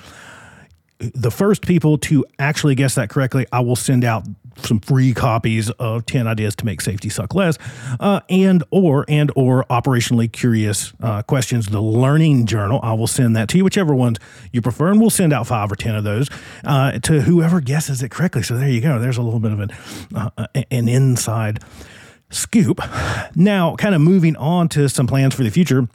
The 1.00 1.32
first 1.32 1.64
people 1.64 1.98
to 2.00 2.26
actually 2.40 2.76
guess 2.76 2.96
that 2.96 3.10
correctly, 3.10 3.46
I 3.52 3.60
will 3.62 3.76
send 3.76 4.04
out 4.04 4.26
some 4.58 4.80
free 4.80 5.14
copies 5.14 5.70
of 5.72 6.06
10 6.06 6.28
ideas 6.28 6.56
to 6.56 6.66
make 6.66 6.82
safety 6.82 7.10
suck 7.10 7.34
less 7.36 7.58
uh, 8.00 8.22
and 8.30 8.64
or 8.72 9.06
and 9.08 9.32
or 9.36 9.66
operationally 9.66 10.32
curious 10.32 10.94
uh, 11.02 11.22
questions 11.24 11.68
the 11.68 11.82
learning 11.82 12.46
journal. 12.46 12.80
I 12.84 12.94
will 12.94 13.08
send 13.08 13.36
that 13.36 13.48
to 13.50 13.58
you 13.58 13.64
whichever 13.64 13.94
ones 13.96 14.18
you 14.52 14.62
prefer 14.62 14.90
and 14.90 15.00
we'll 15.00 15.10
send 15.10 15.34
out 15.34 15.48
five 15.48 15.72
or 15.72 15.76
10 15.76 15.96
of 15.96 16.04
those 16.04 16.30
uh, 16.64 17.00
to 17.00 17.22
whoever 17.22 17.62
guesses 17.62 18.04
it 18.04 18.12
correctly. 18.12 18.44
So 18.44 18.58
there 18.58 18.70
you 18.70 18.82
go. 18.82 19.00
There's 19.00 19.18
a 19.18 19.22
little 19.22 19.40
bit 19.40 19.52
of 19.52 19.60
an, 19.60 19.72
uh, 20.16 20.48
an 20.70 20.88
inside 20.88 21.60
scoop. 22.32 22.82
Now, 23.36 23.76
kind 23.76 23.94
of 23.94 24.02
moving 24.02 24.36
on 24.36 24.70
to 24.70 24.90
some 24.90 25.08
plans 25.08 25.36
for 25.36 25.44
the 25.44 25.50
future. 25.50 25.88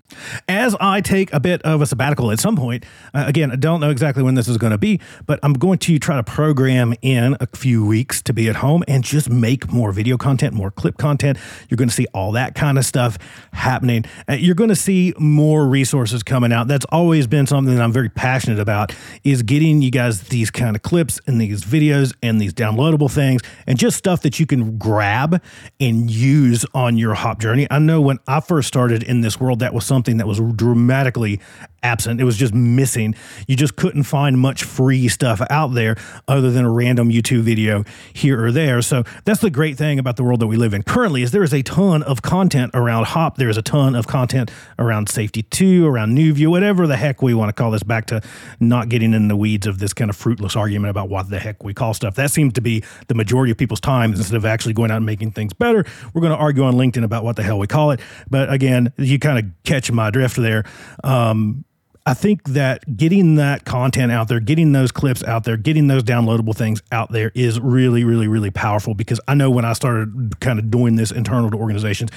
As 0.49 0.77
I 0.81 1.01
take 1.01 1.33
a 1.33 1.41
bit 1.41 1.63
of 1.63 1.83
a 1.83 1.87
sabbatical 1.87 2.31
at 2.31 2.41
some 2.41 2.57
point, 2.57 2.85
uh, 3.15 3.25
again, 3.27 3.51
I 3.51 3.57
don't 3.57 3.81
know 3.81 3.91
exactly 3.91 4.23
when 4.23 4.35
this 4.35 4.49
is 4.49 4.59
going 4.59 4.71
to 4.71 4.79
be, 4.79 5.01
but 5.27 5.41
I'm 5.43 5.55
going 5.55 5.79
to 5.81 5.99
try 5.99 6.17
to 6.17 6.23
program 6.23 6.95
in 7.03 7.37
a 7.41 7.47
few 7.55 7.85
weeks 7.85 8.23
to 8.23 8.33
be 8.33 8.49
at 8.49 8.57
home 8.57 8.85
and 8.87 9.03
just 9.03 9.31
make 9.31 9.73
more 9.73 9.93
video 9.93 10.17
content, 10.17 10.55
more 10.55 10.71
clip 10.71 10.99
content. 10.99 11.39
You're 11.69 11.77
going 11.77 11.89
to 11.89 11.95
see 11.95 12.07
all 12.15 12.33
that 12.33 12.55
kind 12.55 12.79
of 12.79 12.85
stuff 12.85 13.19
happening. 13.53 14.05
Uh, 14.29 14.35
you're 14.35 14.55
going 14.55 14.71
to 14.71 14.77
see 14.77 15.15
more 15.19 15.67
resources 15.67 16.23
coming 16.23 16.53
out. 16.53 16.69
That's 16.69 16.87
always 16.87 17.27
been 17.27 17.47
something 17.47 17.75
that 17.75 17.83
I'm 17.83 17.93
very 17.93 18.09
passionate 18.09 18.59
about 18.59 18.95
is 19.25 19.43
getting 19.43 19.83
you 19.83 19.91
guys 19.91 20.23
these 20.25 20.51
kind 20.51 20.77
of 20.77 20.83
clips 20.83 21.21
and 21.27 21.41
these 21.41 21.63
videos 21.63 22.15
and 22.23 22.41
these 22.41 22.53
downloadable 22.53 23.11
things 23.11 23.43
and 23.67 23.79
just 23.79 23.97
stuff 23.97 24.23
that 24.23 24.39
you 24.41 24.47
can 24.47 24.79
grab 24.79 25.43
and 25.81 26.11
use 26.11 26.26
use 26.27 26.67
on 26.75 26.99
your 26.99 27.15
hop 27.15 27.41
journey. 27.41 27.67
I 27.71 27.79
know 27.79 28.01
when 28.01 28.19
I 28.27 28.41
first 28.41 28.69
started 28.69 29.03
in 29.03 29.21
this 29.21 29.41
world, 29.41 29.61
that 29.61 29.73
was 29.73 29.85
something 29.85 30.17
that 30.19 30.27
was 30.27 30.41
dramatically 30.55 31.41
absent. 31.87 32.21
It 32.21 32.25
was 32.25 32.37
just 32.37 32.53
missing. 32.53 33.15
You 33.47 33.55
just 33.55 33.77
couldn't 33.77 34.03
find 34.03 34.39
much 34.39 34.65
free 34.65 35.07
stuff 35.09 35.41
out 35.51 35.75
there 35.75 35.97
other 36.27 36.51
than 36.51 36.65
a 36.65 36.71
random 36.71 37.11
YouTube 37.11 37.43
video 37.43 37.85
here 38.13 38.45
or 38.45 38.51
there. 38.51 38.83
So 38.83 39.05
that's 39.25 39.41
the 39.41 39.51
great 39.51 39.79
thing 39.79 39.99
about 39.99 40.17
the 40.17 40.25
world 40.25 40.41
that 40.41 40.49
we 40.49 40.57
live 40.57 40.75
in 40.75 40.83
currently 40.83 41.23
is 41.23 41.31
there 41.31 41.45
is 41.45 41.55
a 41.55 41.63
ton 41.63 42.03
of 42.03 42.23
content 42.23 42.73
around 42.75 43.07
Hop. 43.07 43.37
There 43.37 43.49
is 43.49 43.57
a 43.57 43.63
ton 43.63 43.95
of 43.95 44.07
content 44.07 44.51
around 44.79 45.09
Safety 45.09 45.43
2, 45.43 45.87
around 45.87 46.17
NewView, 46.17 46.49
whatever 46.49 46.87
the 46.87 46.97
heck 46.97 47.23
we 47.23 47.35
want 47.35 47.49
to 47.49 47.53
call 47.53 47.71
this 47.71 47.85
back 47.85 48.07
to 48.07 48.21
not 48.59 48.89
getting 48.89 49.15
in 49.15 49.29
the 49.29 49.37
weeds 49.37 49.67
of 49.67 49.79
this 49.79 49.93
kind 49.93 50.11
of 50.11 50.17
fruitless 50.17 50.57
argument 50.57 50.91
about 50.91 51.09
what 51.09 51.31
the 51.31 51.39
heck 51.39 51.63
we 51.63 51.73
call 51.73 51.95
stuff. 51.95 52.17
That 52.17 52.33
seems 52.33 52.55
to 52.55 52.61
be 52.61 52.83
the 53.07 53.15
majority 53.15 53.53
of 53.53 53.59
people's 53.59 53.81
time 53.81 54.13
instead 54.13 54.37
of 54.37 54.45
actually 54.45 54.75
going 54.75 54.91
out 54.91 54.97
and 54.97 55.07
making 55.07 55.33
things 55.33 55.53
better. 55.53 55.85
We're 56.13 56.21
going 56.21 56.33
to 56.33 56.39
argue 56.39 56.65
on 56.65 56.75
LinkedIn 56.75 57.05
about 57.05 57.23
what 57.23 57.37
the 57.37 57.43
hell 57.45 57.59
we 57.59 57.69
call 57.69 57.93
it. 57.93 58.01
But 58.29 58.53
again, 58.53 58.93
you 58.97 59.19
kind 59.19 59.39
of 59.39 59.45
catch 59.65 59.91
my 59.93 60.11
drift 60.11 60.37
there. 60.37 60.65
Um, 61.05 61.65
I 62.09 62.15
think 62.15 62.45
that 62.51 62.97
getting 62.97 63.35
that 63.35 63.65
content 63.65 64.13
out 64.13 64.29
there, 64.29 64.39
getting 64.39 64.71
those 64.71 64.93
clips 64.93 65.25
out 65.25 65.43
there, 65.43 65.57
getting 65.57 65.89
those 65.89 66.05
downloadable 66.05 66.55
things 66.55 66.81
out 66.93 67.11
there 67.11 67.33
is 67.35 67.59
really, 67.59 68.05
really, 68.05 68.29
really 68.29 68.53
powerful 68.53 68.95
because 68.95 69.21
I 69.27 69.35
know 69.35 69.51
when 69.51 69.65
I 69.65 69.73
started 69.73 70.39
kind 70.39 70.61
of 70.61 70.71
doing 70.71 70.95
this 70.95 71.11
internal 71.11 71.51
to 71.51 71.57
organizations, 71.57 72.13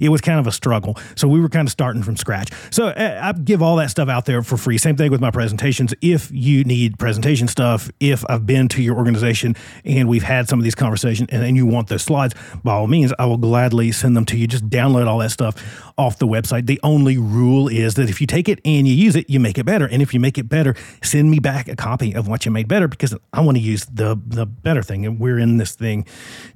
it 0.00 0.08
was 0.08 0.22
kind 0.22 0.40
of 0.40 0.46
a 0.46 0.52
struggle. 0.52 0.96
So 1.14 1.28
we 1.28 1.40
were 1.40 1.50
kind 1.50 1.68
of 1.68 1.72
starting 1.72 2.02
from 2.02 2.16
scratch. 2.16 2.52
So 2.70 2.86
uh, 2.86 3.20
I 3.22 3.38
give 3.38 3.60
all 3.60 3.76
that 3.76 3.90
stuff 3.90 4.08
out 4.08 4.24
there 4.24 4.42
for 4.42 4.56
free. 4.56 4.78
Same 4.78 4.96
thing 4.96 5.10
with 5.10 5.20
my 5.20 5.30
presentations. 5.30 5.92
If 6.00 6.30
you 6.32 6.64
need 6.64 6.98
presentation 6.98 7.46
stuff, 7.46 7.90
if 8.00 8.24
I've 8.30 8.46
been 8.46 8.68
to 8.68 8.82
your 8.82 8.96
organization 8.96 9.56
and 9.84 10.08
we've 10.08 10.22
had 10.22 10.48
some 10.48 10.58
of 10.58 10.64
these 10.64 10.74
conversations 10.74 11.28
and, 11.30 11.44
and 11.44 11.54
you 11.54 11.66
want 11.66 11.88
those 11.88 12.02
slides, 12.02 12.34
by 12.62 12.72
all 12.72 12.86
means, 12.86 13.12
I 13.18 13.26
will 13.26 13.36
gladly 13.36 13.92
send 13.92 14.16
them 14.16 14.24
to 14.24 14.38
you. 14.38 14.46
Just 14.46 14.70
download 14.70 15.06
all 15.06 15.18
that 15.18 15.32
stuff 15.32 15.92
off 15.98 16.18
the 16.18 16.26
website. 16.26 16.64
The 16.64 16.80
only 16.82 17.18
rule 17.18 17.68
is 17.68 17.94
that 17.96 18.08
if 18.08 18.22
you 18.22 18.26
take 18.26 18.48
it 18.48 18.58
and 18.64 18.88
you 18.88 18.94
use 18.94 19.16
it, 19.16 19.33
you 19.34 19.40
make 19.40 19.58
it 19.58 19.64
better. 19.64 19.86
And 19.86 20.00
if 20.00 20.14
you 20.14 20.20
make 20.20 20.38
it 20.38 20.48
better, 20.48 20.74
send 21.02 21.30
me 21.30 21.38
back 21.38 21.68
a 21.68 21.76
copy 21.76 22.14
of 22.14 22.26
what 22.28 22.46
you 22.46 22.50
made 22.50 22.68
better 22.68 22.88
because 22.88 23.14
I 23.32 23.40
want 23.40 23.58
to 23.58 23.62
use 23.62 23.84
the 23.86 24.18
the 24.26 24.46
better 24.46 24.82
thing 24.82 25.04
and 25.04 25.20
we're 25.20 25.38
in 25.38 25.58
this 25.58 25.74
thing 25.74 26.06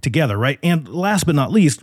together, 0.01 0.39
right? 0.39 0.59
And 0.63 0.89
last 0.89 1.27
but 1.27 1.35
not 1.35 1.53
least, 1.53 1.83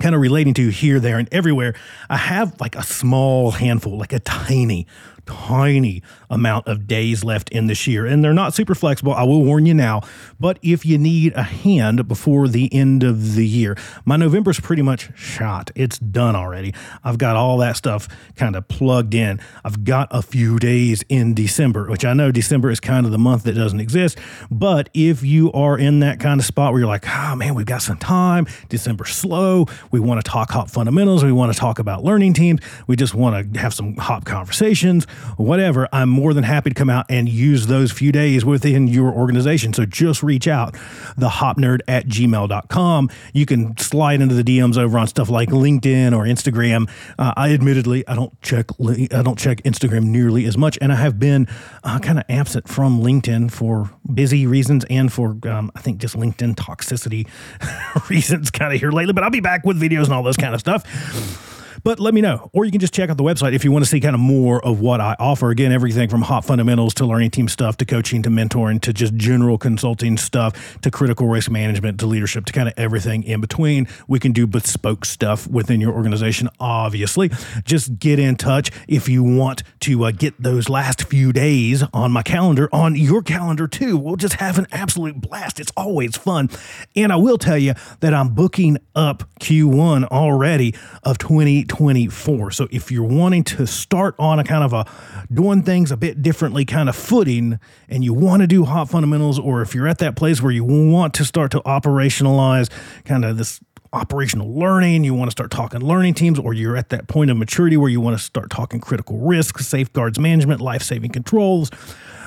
kind 0.00 0.14
of 0.14 0.20
relating 0.20 0.54
to 0.54 0.68
here, 0.70 0.98
there, 0.98 1.18
and 1.18 1.28
everywhere, 1.32 1.74
I 2.08 2.16
have 2.16 2.60
like 2.60 2.74
a 2.76 2.82
small 2.82 3.52
handful, 3.52 3.96
like 3.96 4.12
a 4.12 4.20
tiny 4.20 4.86
tiny 5.26 6.02
amount 6.30 6.66
of 6.66 6.86
days 6.86 7.24
left 7.24 7.48
in 7.50 7.66
this 7.66 7.86
year. 7.86 8.06
And 8.06 8.24
they're 8.24 8.32
not 8.32 8.54
super 8.54 8.74
flexible. 8.74 9.12
I 9.12 9.22
will 9.22 9.44
warn 9.44 9.66
you 9.66 9.74
now. 9.74 10.02
But 10.40 10.58
if 10.62 10.84
you 10.84 10.98
need 10.98 11.32
a 11.34 11.42
hand 11.42 12.08
before 12.08 12.48
the 12.48 12.72
end 12.72 13.02
of 13.02 13.34
the 13.34 13.46
year, 13.46 13.76
my 14.04 14.16
November's 14.16 14.60
pretty 14.60 14.82
much 14.82 15.10
shot. 15.16 15.70
It's 15.74 15.98
done 15.98 16.34
already. 16.34 16.74
I've 17.04 17.18
got 17.18 17.36
all 17.36 17.58
that 17.58 17.76
stuff 17.76 18.08
kind 18.36 18.56
of 18.56 18.66
plugged 18.68 19.14
in. 19.14 19.40
I've 19.64 19.84
got 19.84 20.08
a 20.10 20.22
few 20.22 20.58
days 20.58 21.04
in 21.08 21.34
December, 21.34 21.88
which 21.88 22.04
I 22.04 22.12
know 22.14 22.32
December 22.32 22.70
is 22.70 22.80
kind 22.80 23.06
of 23.06 23.12
the 23.12 23.18
month 23.18 23.44
that 23.44 23.54
doesn't 23.54 23.80
exist. 23.80 24.18
But 24.50 24.88
if 24.94 25.22
you 25.22 25.52
are 25.52 25.78
in 25.78 26.00
that 26.00 26.20
kind 26.20 26.40
of 26.40 26.46
spot 26.46 26.72
where 26.72 26.80
you're 26.80 26.88
like, 26.88 27.06
oh 27.08 27.36
man, 27.36 27.54
we've 27.54 27.66
got 27.66 27.82
some 27.82 27.98
time, 27.98 28.46
December's 28.68 29.10
slow, 29.10 29.66
we 29.90 30.00
want 30.00 30.24
to 30.24 30.28
talk 30.28 30.50
hop 30.50 30.70
fundamentals, 30.70 31.24
we 31.24 31.32
want 31.32 31.52
to 31.52 31.58
talk 31.58 31.78
about 31.78 32.04
learning 32.04 32.32
teams, 32.32 32.60
we 32.86 32.96
just 32.96 33.14
want 33.14 33.52
to 33.54 33.60
have 33.60 33.74
some 33.74 33.96
hop 33.96 34.24
conversations 34.24 35.06
whatever, 35.36 35.88
I'm 35.92 36.08
more 36.08 36.34
than 36.34 36.44
happy 36.44 36.70
to 36.70 36.74
come 36.74 36.90
out 36.90 37.06
and 37.08 37.28
use 37.28 37.66
those 37.66 37.92
few 37.92 38.12
days 38.12 38.44
within 38.44 38.88
your 38.88 39.12
organization. 39.12 39.72
So 39.72 39.84
just 39.84 40.22
reach 40.22 40.48
out, 40.48 40.74
thehopnerd 41.18 41.80
at 41.88 42.06
gmail.com. 42.06 43.10
You 43.32 43.46
can 43.46 43.76
slide 43.78 44.20
into 44.20 44.34
the 44.34 44.44
DMs 44.44 44.76
over 44.76 44.98
on 44.98 45.06
stuff 45.06 45.28
like 45.28 45.50
LinkedIn 45.50 46.16
or 46.16 46.24
Instagram. 46.24 46.88
Uh, 47.18 47.32
I 47.36 47.52
admittedly, 47.52 48.06
I 48.06 48.14
don't 48.14 48.40
check, 48.42 48.66
I 48.80 49.22
don't 49.22 49.38
check 49.38 49.62
Instagram 49.62 50.04
nearly 50.04 50.44
as 50.46 50.56
much. 50.56 50.78
And 50.80 50.92
I 50.92 50.96
have 50.96 51.18
been 51.18 51.46
uh, 51.84 51.98
kind 51.98 52.18
of 52.18 52.24
absent 52.28 52.68
from 52.68 53.00
LinkedIn 53.00 53.50
for 53.50 53.90
busy 54.12 54.46
reasons 54.46 54.84
and 54.90 55.12
for, 55.12 55.36
um, 55.44 55.70
I 55.74 55.80
think 55.80 55.98
just 55.98 56.16
LinkedIn 56.16 56.54
toxicity 56.56 57.28
reasons 58.10 58.50
kind 58.50 58.72
of 58.72 58.80
here 58.80 58.90
lately, 58.90 59.12
but 59.12 59.24
I'll 59.24 59.30
be 59.30 59.40
back 59.40 59.64
with 59.64 59.80
videos 59.80 60.04
and 60.04 60.12
all 60.12 60.22
those 60.22 60.36
kind 60.36 60.54
of 60.54 60.60
stuff. 60.60 61.50
But 61.84 61.98
let 61.98 62.14
me 62.14 62.20
know. 62.20 62.48
Or 62.52 62.64
you 62.64 62.70
can 62.70 62.80
just 62.80 62.94
check 62.94 63.10
out 63.10 63.16
the 63.16 63.24
website 63.24 63.54
if 63.54 63.64
you 63.64 63.72
want 63.72 63.84
to 63.84 63.90
see 63.90 63.98
kind 63.98 64.14
of 64.14 64.20
more 64.20 64.64
of 64.64 64.80
what 64.80 65.00
I 65.00 65.16
offer. 65.18 65.50
Again, 65.50 65.72
everything 65.72 66.08
from 66.08 66.22
hop 66.22 66.44
fundamentals 66.44 66.94
to 66.94 67.06
learning 67.06 67.30
team 67.30 67.48
stuff 67.48 67.76
to 67.78 67.84
coaching 67.84 68.22
to 68.22 68.30
mentoring 68.30 68.80
to 68.82 68.92
just 68.92 69.14
general 69.16 69.58
consulting 69.58 70.16
stuff 70.16 70.80
to 70.82 70.90
critical 70.90 71.26
risk 71.26 71.50
management 71.50 71.98
to 72.00 72.06
leadership 72.06 72.44
to 72.46 72.52
kind 72.52 72.68
of 72.68 72.74
everything 72.76 73.24
in 73.24 73.40
between. 73.40 73.88
We 74.06 74.20
can 74.20 74.32
do 74.32 74.46
bespoke 74.46 75.04
stuff 75.04 75.48
within 75.48 75.80
your 75.80 75.92
organization, 75.92 76.48
obviously. 76.60 77.30
Just 77.64 77.98
get 77.98 78.20
in 78.20 78.36
touch 78.36 78.70
if 78.86 79.08
you 79.08 79.24
want 79.24 79.64
to 79.80 80.04
uh, 80.04 80.12
get 80.12 80.40
those 80.40 80.68
last 80.68 81.02
few 81.08 81.32
days 81.32 81.82
on 81.92 82.12
my 82.12 82.22
calendar, 82.22 82.68
on 82.72 82.94
your 82.94 83.22
calendar 83.22 83.66
too. 83.66 83.96
We'll 83.96 84.16
just 84.16 84.34
have 84.34 84.56
an 84.56 84.68
absolute 84.70 85.20
blast. 85.20 85.58
It's 85.58 85.72
always 85.76 86.16
fun. 86.16 86.48
And 86.94 87.12
I 87.12 87.16
will 87.16 87.38
tell 87.38 87.58
you 87.58 87.74
that 88.00 88.14
I'm 88.14 88.28
booking 88.28 88.78
up 88.94 89.24
Q1 89.40 90.04
already 90.04 90.74
of 91.02 91.18
2020. 91.18 91.71
2024. 91.72 92.50
So 92.50 92.68
if 92.70 92.90
you're 92.90 93.02
wanting 93.02 93.44
to 93.44 93.66
start 93.66 94.14
on 94.18 94.38
a 94.38 94.44
kind 94.44 94.62
of 94.62 94.72
a 94.74 94.84
doing 95.32 95.62
things 95.62 95.90
a 95.90 95.96
bit 95.96 96.20
differently 96.22 96.64
kind 96.64 96.88
of 96.88 96.94
footing 96.94 97.58
and 97.88 98.04
you 98.04 98.12
want 98.12 98.42
to 98.42 98.46
do 98.46 98.64
hop 98.64 98.90
fundamentals, 98.90 99.38
or 99.38 99.62
if 99.62 99.74
you're 99.74 99.88
at 99.88 99.98
that 99.98 100.14
place 100.14 100.42
where 100.42 100.52
you 100.52 100.64
want 100.64 101.14
to 101.14 101.24
start 101.24 101.50
to 101.52 101.60
operationalize 101.60 102.70
kind 103.04 103.24
of 103.24 103.38
this 103.38 103.60
operational 103.94 104.52
learning, 104.54 105.04
you 105.04 105.14
want 105.14 105.28
to 105.28 105.32
start 105.32 105.50
talking 105.50 105.80
learning 105.80 106.14
teams, 106.14 106.38
or 106.38 106.52
you're 106.52 106.76
at 106.76 106.90
that 106.90 107.08
point 107.08 107.30
of 107.30 107.36
maturity 107.36 107.76
where 107.76 107.90
you 107.90 108.00
want 108.00 108.16
to 108.16 108.22
start 108.22 108.50
talking 108.50 108.80
critical 108.80 109.18
risk, 109.18 109.58
safeguards 109.58 110.18
management, 110.18 110.60
life 110.60 110.82
saving 110.82 111.10
controls, 111.10 111.70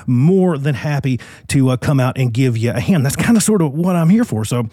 more 0.06 0.58
than 0.58 0.74
happy 0.74 1.20
to 1.48 1.70
uh, 1.70 1.76
come 1.76 2.00
out 2.00 2.18
and 2.18 2.32
give 2.32 2.56
you 2.56 2.70
a 2.70 2.80
hand. 2.80 3.04
That's 3.04 3.16
kind 3.16 3.36
of 3.36 3.42
sort 3.42 3.62
of 3.62 3.72
what 3.72 3.96
I'm 3.96 4.08
here 4.08 4.24
for. 4.24 4.44
So, 4.44 4.68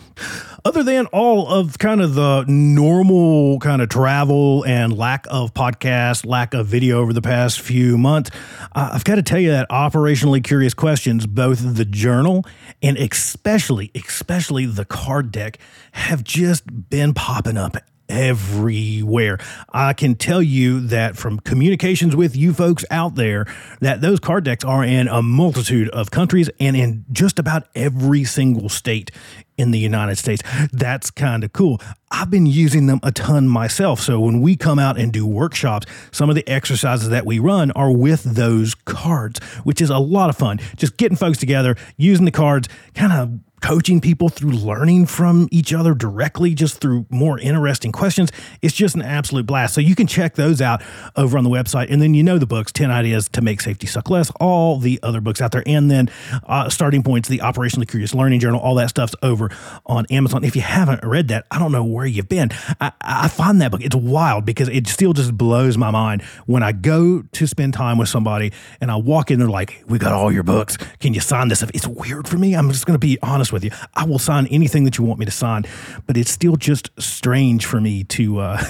other 0.65 0.83
than 0.83 1.07
all 1.07 1.47
of 1.47 1.77
kind 1.77 2.01
of 2.01 2.15
the 2.15 2.45
normal 2.47 3.59
kind 3.59 3.81
of 3.81 3.89
travel 3.89 4.63
and 4.65 4.97
lack 4.97 5.25
of 5.29 5.53
podcast, 5.53 6.25
lack 6.25 6.53
of 6.53 6.67
video 6.67 6.99
over 6.99 7.13
the 7.13 7.21
past 7.21 7.59
few 7.59 7.97
months, 7.97 8.31
uh, 8.73 8.91
I've 8.93 9.03
got 9.03 9.15
to 9.15 9.23
tell 9.23 9.39
you 9.39 9.51
that 9.51 9.69
operationally 9.69 10.43
curious 10.43 10.73
questions, 10.73 11.25
both 11.27 11.75
the 11.75 11.85
journal 11.85 12.45
and 12.81 12.97
especially, 12.97 13.91
especially 13.95 14.65
the 14.65 14.85
card 14.85 15.31
deck, 15.31 15.57
have 15.93 16.23
just 16.23 16.89
been 16.89 17.13
popping 17.13 17.57
up 17.57 17.77
everywhere. 18.13 19.39
I 19.73 19.93
can 19.93 20.15
tell 20.15 20.41
you 20.41 20.79
that 20.87 21.17
from 21.17 21.39
communications 21.39 22.15
with 22.15 22.35
you 22.35 22.53
folks 22.53 22.85
out 22.91 23.15
there, 23.15 23.45
that 23.81 24.01
those 24.01 24.19
card 24.19 24.45
decks 24.45 24.63
are 24.63 24.83
in 24.83 25.07
a 25.07 25.23
multitude 25.23 25.89
of 25.89 26.11
countries 26.11 26.49
and 26.59 26.77
in 26.77 27.05
just 27.11 27.39
about 27.39 27.63
every 27.75 28.23
single 28.23 28.69
state 28.69 29.09
in 29.57 29.71
the 29.71 29.79
United 29.79 30.17
States. 30.17 30.41
That's 30.71 31.09
kind 31.11 31.43
of 31.43 31.53
cool. 31.53 31.81
I've 32.11 32.29
been 32.29 32.45
using 32.45 32.85
them 32.85 32.99
a 33.03 33.11
ton 33.11 33.47
myself. 33.47 33.99
So 33.99 34.19
when 34.19 34.41
we 34.41 34.55
come 34.55 34.79
out 34.79 34.97
and 34.99 35.11
do 35.11 35.25
workshops, 35.25 35.87
some 36.11 36.29
of 36.29 36.35
the 36.35 36.47
exercises 36.47 37.09
that 37.09 37.25
we 37.25 37.39
run 37.39 37.71
are 37.71 37.91
with 37.91 38.23
those 38.23 38.75
cards, 38.75 39.39
which 39.63 39.81
is 39.81 39.89
a 39.89 39.99
lot 39.99 40.29
of 40.29 40.37
fun. 40.37 40.59
Just 40.75 40.97
getting 40.97 41.17
folks 41.17 41.37
together, 41.39 41.75
using 41.97 42.25
the 42.25 42.31
cards, 42.31 42.69
kind 42.93 43.11
of 43.11 43.39
coaching 43.63 44.01
people 44.01 44.27
through 44.27 44.51
learning 44.51 45.05
from 45.05 45.47
each 45.49 45.73
other 45.73 45.93
directly, 45.93 46.53
just 46.53 46.81
through 46.81 47.05
more 47.09 47.39
interesting 47.39 47.93
questions. 47.93 48.29
It's 48.61 48.73
just 48.73 48.93
an 48.93 49.01
absolute 49.01 49.45
blast. 49.45 49.73
So 49.73 49.79
you 49.79 49.95
can 49.95 50.05
check 50.05 50.35
those 50.35 50.61
out 50.61 50.83
over 51.15 51.37
on 51.37 51.45
the 51.45 51.49
website. 51.49 51.89
And 51.89 52.01
then 52.01 52.13
you 52.13 52.23
know 52.23 52.37
the 52.37 52.45
books 52.45 52.73
10 52.73 52.91
Ideas 52.91 53.29
to 53.29 53.41
Make 53.41 53.61
Safety 53.61 53.87
Suck 53.87 54.09
Less, 54.09 54.29
all 54.31 54.79
the 54.79 54.99
other 55.01 55.21
books 55.21 55.39
out 55.39 55.53
there. 55.53 55.63
And 55.65 55.89
then 55.89 56.09
uh, 56.45 56.67
Starting 56.69 57.03
Points, 57.03 57.29
the 57.29 57.37
Operationally 57.37 57.87
Curious 57.87 58.13
Learning 58.13 58.41
Journal, 58.41 58.59
all 58.59 58.75
that 58.75 58.89
stuff's 58.89 59.15
over 59.23 59.49
on 59.85 60.05
Amazon. 60.09 60.43
If 60.43 60.57
you 60.57 60.61
haven't 60.61 61.01
read 61.01 61.29
that, 61.29 61.45
I 61.49 61.57
don't 61.57 61.71
know 61.71 61.85
where 61.85 62.05
you've 62.05 62.27
been. 62.27 62.49
I, 62.81 62.91
I 62.99 63.29
find 63.29 63.61
that 63.61 63.71
book, 63.71 63.81
it's 63.81 63.95
wild 63.95 64.43
because 64.43 64.67
it 64.67 64.87
still 64.87 65.13
just 65.13 65.37
blows 65.37 65.77
my 65.77 65.89
mind 65.89 66.21
when 66.47 66.63
I 66.63 66.73
go 66.73 67.21
to 67.21 67.47
spend 67.47 67.75
time 67.75 67.97
with 67.97 68.09
somebody 68.09 68.51
and 68.81 68.91
I 68.91 68.97
walk 68.97 69.31
in, 69.31 69.39
they're 69.39 69.47
like, 69.47 69.85
We 69.87 69.99
got 69.99 70.11
all 70.11 70.33
your 70.33 70.43
books. 70.43 70.75
Can 70.99 71.13
you 71.13 71.21
sign 71.21 71.47
this? 71.47 71.63
It's 71.63 71.87
weird 71.87 72.27
for 72.27 72.37
me. 72.37 72.55
I'm 72.55 72.69
just 72.69 72.85
going 72.85 72.95
to 72.95 72.99
be 72.99 73.17
honest 73.21 73.52
with 73.53 73.63
you. 73.63 73.71
I 73.93 74.05
will 74.05 74.19
sign 74.19 74.47
anything 74.47 74.83
that 74.83 74.97
you 74.97 75.03
want 75.03 75.19
me 75.19 75.25
to 75.25 75.31
sign, 75.31 75.65
but 76.05 76.17
it's 76.17 76.31
still 76.31 76.55
just 76.55 76.89
strange 76.99 77.65
for 77.65 77.79
me 77.79 78.03
to. 78.05 78.39
Uh, 78.39 78.63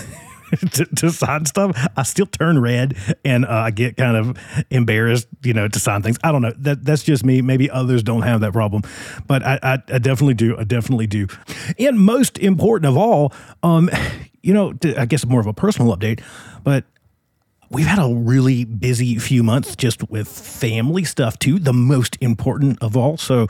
to, 0.71 0.85
to, 0.85 1.11
sign 1.11 1.45
stuff, 1.45 1.75
I 1.97 2.03
still 2.03 2.27
turn 2.27 2.59
red 2.59 2.95
and 3.25 3.45
uh, 3.45 3.49
I 3.49 3.71
get 3.71 3.97
kind 3.97 4.15
of 4.15 4.37
embarrassed, 4.69 5.27
you 5.43 5.53
know, 5.53 5.67
to 5.67 5.79
sign 5.79 6.03
things. 6.03 6.17
I 6.23 6.31
don't 6.31 6.43
know. 6.43 6.53
That 6.57 6.85
that's 6.85 7.03
just 7.03 7.25
me. 7.25 7.41
Maybe 7.41 7.69
others 7.71 8.03
don't 8.03 8.21
have 8.21 8.41
that 8.41 8.53
problem, 8.53 8.83
but 9.25 9.43
I, 9.43 9.59
I, 9.63 9.73
I 9.73 9.97
definitely 9.97 10.35
do. 10.35 10.55
I 10.57 10.63
definitely 10.63 11.07
do. 11.07 11.27
And 11.79 11.99
most 11.99 12.37
important 12.37 12.87
of 12.87 12.97
all, 12.97 13.33
um, 13.63 13.89
you 14.43 14.53
know, 14.53 14.73
I 14.97 15.05
guess 15.05 15.25
more 15.25 15.39
of 15.39 15.47
a 15.47 15.53
personal 15.53 15.95
update, 15.95 16.21
but 16.63 16.85
we've 17.73 17.87
had 17.87 17.99
a 17.99 18.13
really 18.13 18.65
busy 18.65 19.17
few 19.17 19.43
months 19.43 19.75
just 19.75 20.09
with 20.09 20.27
family 20.27 21.03
stuff 21.03 21.37
too. 21.39 21.59
The 21.59 21.73
most 21.73 22.17
important 22.21 22.81
of 22.81 22.95
all. 22.95 23.17
So, 23.17 23.47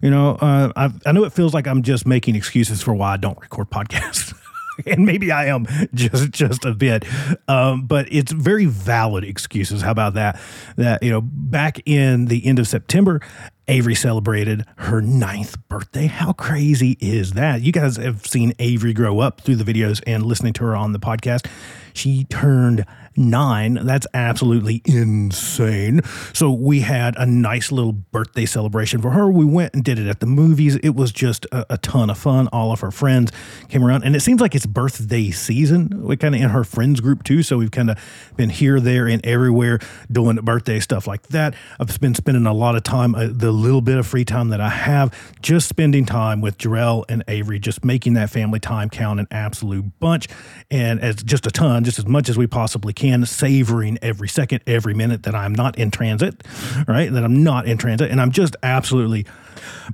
you 0.00 0.10
know, 0.10 0.36
uh, 0.36 0.72
I, 0.76 0.90
I 1.04 1.12
know 1.12 1.24
it 1.24 1.32
feels 1.32 1.52
like 1.52 1.66
I'm 1.66 1.82
just 1.82 2.06
making 2.06 2.36
excuses 2.36 2.82
for 2.82 2.94
why 2.94 3.14
I 3.14 3.16
don't 3.16 3.38
record 3.40 3.70
podcasts. 3.70 4.34
and 4.86 5.04
maybe 5.04 5.30
I 5.30 5.46
am 5.46 5.66
just 5.94 6.30
just 6.30 6.64
a 6.64 6.72
bit, 6.72 7.04
um, 7.48 7.86
but 7.86 8.12
it's 8.12 8.32
very 8.32 8.66
valid 8.66 9.24
excuses. 9.24 9.82
How 9.82 9.90
about 9.90 10.14
that? 10.14 10.40
That 10.76 11.02
you 11.02 11.10
know, 11.10 11.20
back 11.20 11.80
in 11.86 12.26
the 12.26 12.44
end 12.44 12.58
of 12.58 12.66
September, 12.66 13.20
Avery 13.68 13.94
celebrated 13.94 14.64
her 14.76 15.00
ninth 15.00 15.56
birthday. 15.68 16.06
How 16.06 16.32
crazy 16.32 16.96
is 17.00 17.32
that? 17.32 17.62
You 17.62 17.72
guys 17.72 17.96
have 17.96 18.26
seen 18.26 18.52
Avery 18.58 18.92
grow 18.92 19.20
up 19.20 19.40
through 19.40 19.56
the 19.56 19.72
videos 19.72 20.02
and 20.06 20.26
listening 20.26 20.52
to 20.54 20.64
her 20.64 20.76
on 20.76 20.92
the 20.92 20.98
podcast. 20.98 21.46
She 21.92 22.24
turned 22.24 22.84
nine. 23.16 23.74
That's 23.74 24.06
absolutely 24.14 24.82
insane. 24.84 26.00
So 26.32 26.50
we 26.50 26.80
had 26.80 27.16
a 27.16 27.26
nice 27.26 27.70
little 27.70 27.92
birthday 27.92 28.46
celebration 28.46 29.00
for 29.00 29.10
her. 29.10 29.30
We 29.30 29.44
went 29.44 29.74
and 29.74 29.84
did 29.84 29.98
it 29.98 30.08
at 30.08 30.20
the 30.20 30.26
movies. 30.26 30.76
It 30.76 30.90
was 30.90 31.12
just 31.12 31.46
a, 31.46 31.74
a 31.74 31.78
ton 31.78 32.10
of 32.10 32.18
fun. 32.18 32.48
All 32.48 32.72
of 32.72 32.80
her 32.80 32.90
friends 32.90 33.32
came 33.68 33.84
around, 33.84 34.04
and 34.04 34.16
it 34.16 34.20
seems 34.20 34.40
like 34.40 34.54
it's 34.54 34.66
birthday 34.66 35.30
season. 35.30 36.02
We 36.02 36.16
kind 36.16 36.34
of 36.34 36.40
in 36.40 36.50
her 36.50 36.64
friends 36.64 37.00
group 37.00 37.22
too. 37.22 37.42
So 37.42 37.58
we've 37.58 37.70
kind 37.70 37.90
of 37.90 38.32
been 38.36 38.50
here, 38.50 38.80
there, 38.80 39.06
and 39.06 39.24
everywhere 39.24 39.78
doing 40.10 40.36
birthday 40.36 40.80
stuff 40.80 41.06
like 41.06 41.28
that. 41.28 41.54
I've 41.78 42.00
been 42.00 42.14
spending 42.14 42.46
a 42.46 42.54
lot 42.54 42.76
of 42.76 42.82
time, 42.82 43.14
uh, 43.14 43.28
the 43.30 43.52
little 43.52 43.80
bit 43.80 43.98
of 43.98 44.06
free 44.06 44.24
time 44.24 44.48
that 44.48 44.60
I 44.60 44.70
have, 44.70 45.14
just 45.40 45.68
spending 45.68 46.04
time 46.06 46.40
with 46.40 46.58
Jarrell 46.58 47.04
and 47.08 47.22
Avery, 47.28 47.58
just 47.58 47.84
making 47.84 48.14
that 48.14 48.30
family 48.30 48.60
time 48.60 48.90
count 48.90 49.20
an 49.20 49.28
absolute 49.30 49.98
bunch, 50.00 50.28
and 50.70 51.00
as 51.00 51.16
just 51.22 51.46
a 51.46 51.50
ton, 51.50 51.84
just 51.84 51.98
as 51.98 52.06
much 52.06 52.28
as 52.28 52.36
we 52.36 52.46
possibly 52.46 52.92
can 52.92 53.03
can, 53.04 53.26
savoring 53.26 53.98
every 54.00 54.28
second, 54.28 54.62
every 54.66 54.94
minute 54.94 55.24
that 55.24 55.34
I'm 55.34 55.54
not 55.54 55.78
in 55.78 55.90
transit, 55.90 56.42
right? 56.88 57.12
That 57.12 57.22
I'm 57.22 57.42
not 57.42 57.66
in 57.66 57.76
transit. 57.76 58.10
And 58.10 58.20
I'm 58.20 58.30
just 58.30 58.56
absolutely 58.62 59.26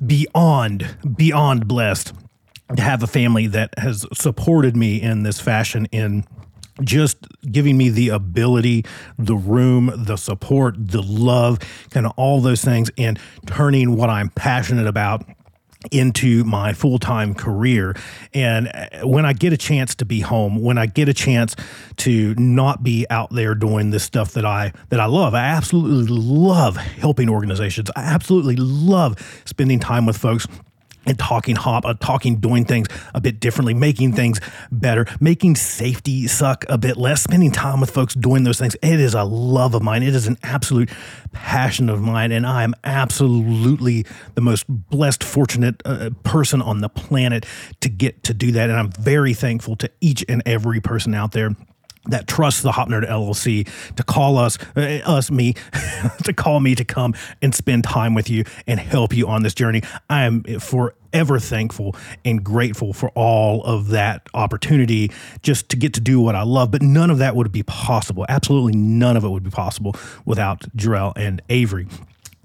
beyond, 0.04 0.96
beyond 1.16 1.66
blessed 1.66 2.12
to 2.76 2.82
have 2.82 3.02
a 3.02 3.08
family 3.08 3.48
that 3.48 3.76
has 3.78 4.06
supported 4.12 4.76
me 4.76 5.02
in 5.02 5.24
this 5.24 5.40
fashion 5.40 5.86
in 5.86 6.24
just 6.82 7.26
giving 7.50 7.76
me 7.76 7.90
the 7.90 8.10
ability, 8.10 8.84
the 9.18 9.34
room, 9.34 9.92
the 9.96 10.16
support, 10.16 10.76
the 10.78 11.02
love, 11.02 11.58
kind 11.90 12.06
of 12.06 12.12
all 12.16 12.40
those 12.40 12.64
things, 12.64 12.90
and 12.96 13.18
turning 13.46 13.96
what 13.96 14.08
I'm 14.08 14.30
passionate 14.30 14.86
about 14.86 15.24
into 15.90 16.44
my 16.44 16.72
full 16.72 16.98
time 16.98 17.34
career. 17.34 17.96
And 18.34 18.68
uh, 18.68 19.06
when 19.06 19.24
I 19.24 19.32
get 19.32 19.52
a 19.52 19.56
chance 19.56 19.94
to 19.96 20.04
be 20.04 20.20
home, 20.20 20.60
when 20.60 20.78
I 20.78 20.86
get 20.86 21.08
a 21.08 21.14
chance 21.14 21.56
to 21.98 22.34
not 22.34 22.82
be 22.82 23.06
out 23.10 23.30
there 23.30 23.54
doing 23.54 23.90
this 23.90 24.04
stuff 24.04 24.32
that 24.32 24.44
I 24.44 24.72
that 24.90 25.00
I 25.00 25.06
love, 25.06 25.34
I 25.34 25.44
absolutely 25.44 26.14
love 26.14 26.76
helping 26.76 27.28
organizations. 27.28 27.90
I 27.96 28.02
absolutely 28.02 28.56
love 28.56 29.42
spending 29.44 29.80
time 29.80 30.06
with 30.06 30.16
folks 30.16 30.46
and 31.06 31.18
talking 31.18 31.56
hop, 31.56 31.84
uh, 31.84 31.94
talking, 31.94 32.36
doing 32.36 32.64
things 32.64 32.86
a 33.14 33.20
bit 33.20 33.40
differently, 33.40 33.74
making 33.74 34.12
things 34.12 34.40
better, 34.70 35.06
making 35.20 35.56
safety 35.56 36.26
suck 36.26 36.64
a 36.68 36.78
bit 36.78 36.96
less, 36.96 37.22
spending 37.22 37.50
time 37.50 37.80
with 37.80 37.90
folks 37.90 38.14
doing 38.14 38.44
those 38.44 38.58
things. 38.58 38.74
It 38.82 39.00
is 39.00 39.14
a 39.14 39.24
love 39.24 39.74
of 39.74 39.82
mine. 39.82 40.02
It 40.02 40.14
is 40.14 40.26
an 40.26 40.38
absolute 40.42 40.90
passion 41.32 41.88
of 41.88 42.00
mine. 42.00 42.32
And 42.32 42.46
I 42.46 42.62
am 42.62 42.74
absolutely 42.84 44.06
the 44.34 44.40
most 44.40 44.64
blessed, 44.68 45.24
fortunate 45.24 45.80
uh, 45.84 46.10
person 46.22 46.60
on 46.62 46.80
the 46.80 46.88
planet 46.88 47.46
to 47.80 47.88
get 47.88 48.22
to 48.24 48.34
do 48.34 48.52
that. 48.52 48.70
And 48.70 48.78
I'm 48.78 48.90
very 48.92 49.34
thankful 49.34 49.76
to 49.76 49.90
each 50.00 50.24
and 50.28 50.42
every 50.46 50.80
person 50.80 51.14
out 51.14 51.32
there 51.32 51.56
that 52.06 52.26
trusts 52.26 52.62
the 52.62 52.72
Hop 52.72 52.88
Nerd 52.88 53.08
LLC 53.08 53.68
to 53.96 54.02
call 54.02 54.38
us, 54.38 54.58
uh, 54.76 55.00
us, 55.04 55.30
me, 55.30 55.54
to 56.24 56.32
call 56.32 56.60
me 56.60 56.74
to 56.74 56.84
come 56.84 57.14
and 57.42 57.54
spend 57.54 57.84
time 57.84 58.14
with 58.14 58.30
you 58.30 58.44
and 58.66 58.80
help 58.80 59.14
you 59.14 59.26
on 59.28 59.42
this 59.42 59.54
journey. 59.54 59.82
I 60.08 60.24
am 60.24 60.42
forever 60.42 61.38
thankful 61.38 61.94
and 62.24 62.42
grateful 62.42 62.92
for 62.92 63.10
all 63.10 63.62
of 63.64 63.88
that 63.88 64.28
opportunity 64.32 65.10
just 65.42 65.68
to 65.70 65.76
get 65.76 65.92
to 65.94 66.00
do 66.00 66.20
what 66.20 66.34
I 66.34 66.42
love. 66.42 66.70
But 66.70 66.82
none 66.82 67.10
of 67.10 67.18
that 67.18 67.36
would 67.36 67.52
be 67.52 67.62
possible. 67.62 68.24
Absolutely 68.28 68.76
none 68.76 69.16
of 69.16 69.24
it 69.24 69.28
would 69.28 69.44
be 69.44 69.50
possible 69.50 69.94
without 70.24 70.60
Jarrell 70.76 71.12
and 71.16 71.42
Avery. 71.50 71.86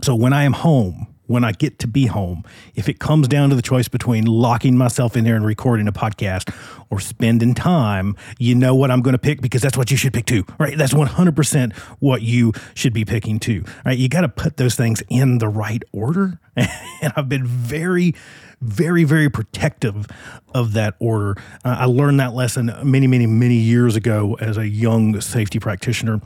So 0.03 0.15
when 0.15 0.33
I 0.33 0.43
am 0.43 0.53
home, 0.53 1.07
when 1.27 1.43
I 1.43 1.51
get 1.51 1.79
to 1.79 1.87
be 1.87 2.05
home, 2.05 2.43
if 2.75 2.89
it 2.89 2.99
comes 2.99 3.27
down 3.27 3.49
to 3.49 3.55
the 3.55 3.61
choice 3.61 3.87
between 3.87 4.25
locking 4.25 4.77
myself 4.77 5.15
in 5.15 5.23
there 5.23 5.35
and 5.35 5.45
recording 5.45 5.87
a 5.87 5.91
podcast 5.91 6.53
or 6.89 6.99
spending 6.99 7.53
time, 7.53 8.15
you 8.39 8.55
know 8.55 8.75
what 8.75 8.91
I'm 8.91 9.01
going 9.01 9.13
to 9.13 9.19
pick 9.19 9.41
because 9.41 9.61
that's 9.61 9.77
what 9.77 9.91
you 9.91 9.97
should 9.97 10.13
pick 10.13 10.25
too, 10.25 10.45
right? 10.59 10.77
That's 10.77 10.93
100% 10.93 11.73
what 11.99 12.21
you 12.21 12.53
should 12.73 12.93
be 12.93 13.05
picking 13.05 13.39
too, 13.39 13.63
right? 13.85 13.97
You 13.97 14.09
got 14.09 14.21
to 14.21 14.29
put 14.29 14.57
those 14.57 14.75
things 14.75 15.03
in 15.09 15.39
the 15.39 15.47
right 15.47 15.83
order. 15.91 16.39
and 16.55 17.13
I've 17.15 17.29
been 17.29 17.45
very, 17.45 18.15
very, 18.61 19.03
very 19.03 19.29
protective 19.29 20.07
of 20.53 20.73
that 20.73 20.95
order. 20.99 21.35
Uh, 21.63 21.75
I 21.79 21.85
learned 21.85 22.19
that 22.19 22.33
lesson 22.33 22.73
many, 22.83 23.07
many, 23.07 23.27
many 23.27 23.55
years 23.55 23.95
ago 23.95 24.37
as 24.39 24.57
a 24.57 24.67
young 24.67 25.19
safety 25.21 25.59
practitioner 25.59 26.21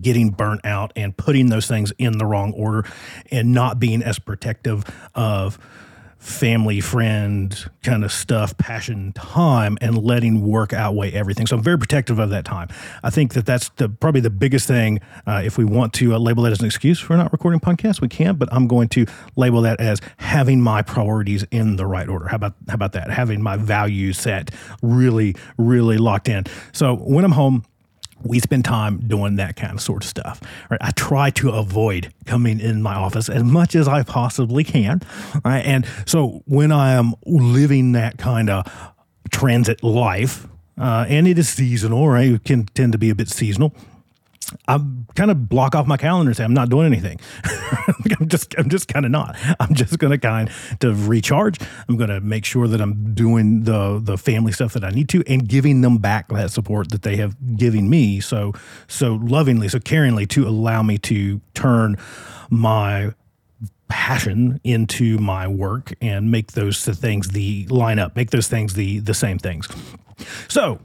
getting 0.00 0.30
burnt 0.30 0.64
out 0.64 0.92
and 0.96 1.16
putting 1.16 1.48
those 1.48 1.66
things 1.66 1.92
in 1.98 2.18
the 2.18 2.26
wrong 2.26 2.52
order 2.52 2.88
and 3.30 3.52
not 3.52 3.78
being 3.78 4.02
as 4.02 4.18
protective 4.18 4.84
of 5.14 5.58
family 6.18 6.80
friend 6.80 7.70
kind 7.84 8.04
of 8.04 8.12
stuff 8.12 8.56
passion 8.58 9.12
time 9.12 9.78
and 9.80 9.96
letting 9.96 10.42
work 10.42 10.72
outweigh 10.72 11.12
everything. 11.12 11.46
So 11.46 11.56
i'm 11.56 11.62
very 11.62 11.78
protective 11.78 12.18
of 12.18 12.30
that 12.30 12.44
time. 12.44 12.68
I 13.04 13.10
think 13.10 13.34
that 13.34 13.46
that's 13.46 13.68
the 13.76 13.88
probably 13.88 14.20
the 14.20 14.30
biggest 14.30 14.66
thing 14.66 15.00
uh, 15.26 15.42
if 15.44 15.56
we 15.56 15.64
want 15.64 15.92
to 15.94 16.14
uh, 16.14 16.18
label 16.18 16.42
that 16.42 16.52
as 16.52 16.60
an 16.60 16.66
excuse 16.66 16.98
for 16.98 17.16
not 17.16 17.32
recording 17.32 17.60
podcasts 17.60 18.00
we 18.00 18.08
can 18.08 18.34
but 18.36 18.48
i'm 18.52 18.66
going 18.66 18.88
to 18.88 19.06
label 19.36 19.62
that 19.62 19.80
as 19.80 20.00
having 20.16 20.60
my 20.60 20.82
priorities 20.82 21.44
in 21.50 21.76
the 21.76 21.86
right 21.86 22.08
order. 22.08 22.26
How 22.26 22.36
about 22.36 22.54
how 22.68 22.74
about 22.74 22.92
that? 22.92 23.10
Having 23.10 23.42
my 23.42 23.56
values 23.56 24.18
set 24.18 24.50
really 24.82 25.36
really 25.56 25.98
locked 25.98 26.28
in. 26.28 26.44
So 26.72 26.96
when 26.96 27.24
i'm 27.24 27.32
home 27.32 27.64
we 28.22 28.40
spend 28.40 28.64
time 28.64 28.98
doing 29.06 29.36
that 29.36 29.56
kind 29.56 29.74
of 29.74 29.80
sort 29.80 30.04
of 30.04 30.08
stuff. 30.08 30.40
Right? 30.70 30.80
I 30.82 30.90
try 30.92 31.30
to 31.30 31.50
avoid 31.50 32.12
coming 32.26 32.60
in 32.60 32.82
my 32.82 32.94
office 32.94 33.28
as 33.28 33.44
much 33.44 33.74
as 33.74 33.88
I 33.88 34.02
possibly 34.02 34.64
can. 34.64 35.00
Right? 35.44 35.64
And 35.64 35.86
so 36.06 36.42
when 36.46 36.72
I 36.72 36.92
am 36.92 37.14
living 37.26 37.92
that 37.92 38.18
kind 38.18 38.50
of 38.50 38.66
transit 39.30 39.82
life, 39.82 40.46
uh, 40.78 41.06
and 41.08 41.26
it 41.26 41.38
is 41.38 41.48
seasonal, 41.48 42.08
right? 42.08 42.32
It 42.32 42.44
can 42.44 42.66
tend 42.66 42.92
to 42.92 42.98
be 42.98 43.10
a 43.10 43.14
bit 43.14 43.28
seasonal. 43.28 43.74
I 44.66 44.80
kind 45.14 45.30
of 45.30 45.48
block 45.48 45.74
off 45.74 45.86
my 45.86 45.96
calendar 45.96 46.30
and 46.30 46.36
say 46.36 46.44
I'm 46.44 46.54
not 46.54 46.68
doing 46.68 46.86
anything. 46.86 47.20
I'm 48.20 48.28
just 48.28 48.54
I'm 48.56 48.68
just 48.68 48.88
kind 48.88 49.04
of 49.04 49.10
not. 49.10 49.36
I'm 49.60 49.74
just 49.74 49.98
going 49.98 50.10
to 50.10 50.18
kind 50.18 50.50
of 50.82 51.08
recharge. 51.08 51.58
I'm 51.88 51.96
going 51.96 52.10
to 52.10 52.20
make 52.20 52.44
sure 52.44 52.66
that 52.68 52.80
I'm 52.80 53.14
doing 53.14 53.64
the 53.64 54.00
the 54.02 54.16
family 54.16 54.52
stuff 54.52 54.72
that 54.72 54.84
I 54.84 54.90
need 54.90 55.08
to 55.10 55.22
and 55.26 55.46
giving 55.46 55.82
them 55.82 55.98
back 55.98 56.28
that 56.28 56.50
support 56.50 56.90
that 56.90 57.02
they 57.02 57.16
have 57.16 57.56
given 57.56 57.90
me 57.90 58.20
so 58.20 58.52
so 58.86 59.14
lovingly, 59.14 59.68
so 59.68 59.78
caringly 59.78 60.28
to 60.30 60.46
allow 60.46 60.82
me 60.82 60.98
to 60.98 61.40
turn 61.54 61.96
my 62.50 63.12
passion 63.88 64.60
into 64.64 65.18
my 65.18 65.48
work 65.48 65.94
and 66.00 66.30
make 66.30 66.52
those 66.52 66.84
things 66.84 67.28
the 67.30 67.66
line 67.68 67.98
up, 67.98 68.16
make 68.16 68.30
those 68.30 68.48
things 68.48 68.74
the 68.74 69.00
the 69.00 69.14
same 69.14 69.38
things. 69.38 69.68
So 70.48 70.80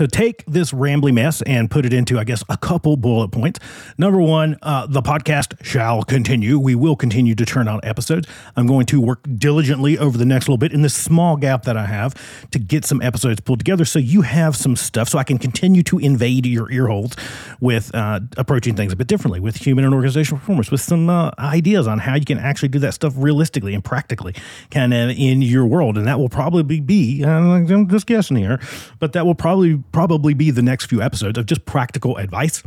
to 0.00 0.08
take 0.08 0.42
this 0.46 0.72
rambly 0.72 1.12
mess 1.12 1.42
and 1.42 1.70
put 1.70 1.84
it 1.84 1.92
into, 1.92 2.18
I 2.18 2.24
guess, 2.24 2.42
a 2.48 2.56
couple 2.56 2.96
bullet 2.96 3.28
points. 3.28 3.60
Number 3.98 4.18
one, 4.18 4.56
uh, 4.62 4.86
the 4.86 5.02
podcast 5.02 5.62
shall 5.62 6.04
continue. 6.04 6.58
We 6.58 6.74
will 6.74 6.96
continue 6.96 7.34
to 7.34 7.44
turn 7.44 7.68
out 7.68 7.84
episodes. 7.84 8.26
I'm 8.56 8.66
going 8.66 8.86
to 8.86 8.98
work 8.98 9.26
diligently 9.36 9.98
over 9.98 10.16
the 10.16 10.24
next 10.24 10.48
little 10.48 10.56
bit 10.56 10.72
in 10.72 10.80
this 10.80 10.94
small 10.94 11.36
gap 11.36 11.64
that 11.64 11.76
I 11.76 11.84
have 11.84 12.14
to 12.50 12.58
get 12.58 12.86
some 12.86 13.02
episodes 13.02 13.40
pulled 13.42 13.58
together 13.58 13.84
so 13.84 13.98
you 13.98 14.22
have 14.22 14.56
some 14.56 14.74
stuff 14.74 15.10
so 15.10 15.18
I 15.18 15.22
can 15.22 15.36
continue 15.36 15.82
to 15.82 15.98
invade 15.98 16.46
your 16.46 16.72
ear 16.72 16.86
holes 16.86 17.14
with 17.60 17.94
uh, 17.94 18.20
approaching 18.38 18.76
things 18.76 18.94
a 18.94 18.96
bit 18.96 19.06
differently 19.06 19.38
with 19.38 19.56
human 19.56 19.84
and 19.84 19.92
organizational 19.92 20.38
performance, 20.38 20.70
with 20.70 20.80
some 20.80 21.10
uh, 21.10 21.30
ideas 21.38 21.86
on 21.86 21.98
how 21.98 22.14
you 22.14 22.24
can 22.24 22.38
actually 22.38 22.70
do 22.70 22.78
that 22.78 22.94
stuff 22.94 23.12
realistically 23.18 23.74
and 23.74 23.84
practically 23.84 24.34
kind 24.70 24.94
of 24.94 25.10
in 25.10 25.42
your 25.42 25.66
world. 25.66 25.98
And 25.98 26.06
that 26.06 26.18
will 26.18 26.30
probably 26.30 26.80
be, 26.80 27.22
I'm 27.22 27.86
just 27.86 28.06
guessing 28.06 28.38
here, 28.38 28.58
but 28.98 29.12
that 29.12 29.26
will 29.26 29.34
probably 29.34 29.76
probably 29.92 30.34
be 30.34 30.50
the 30.50 30.62
next 30.62 30.86
few 30.86 31.02
episodes 31.02 31.38
of 31.38 31.46
just 31.46 31.64
practical 31.64 32.16
advice 32.16 32.62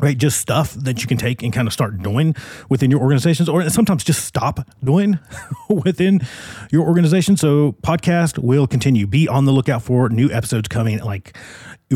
right? 0.00 0.18
Just 0.18 0.40
stuff 0.40 0.74
that 0.74 1.02
you 1.02 1.06
can 1.06 1.16
take 1.16 1.42
and 1.42 1.52
kind 1.52 1.68
of 1.68 1.72
start 1.72 2.02
doing 2.02 2.34
within 2.68 2.90
your 2.90 3.00
organizations, 3.00 3.48
or 3.48 3.68
sometimes 3.70 4.02
just 4.04 4.24
stop 4.24 4.66
doing 4.82 5.18
within 5.68 6.20
your 6.70 6.86
organization. 6.86 7.36
So, 7.36 7.72
podcast 7.82 8.38
will 8.38 8.66
continue. 8.66 9.06
Be 9.06 9.28
on 9.28 9.44
the 9.44 9.52
lookout 9.52 9.82
for 9.82 10.08
new 10.08 10.30
episodes 10.30 10.68
coming 10.68 10.98
like 10.98 11.36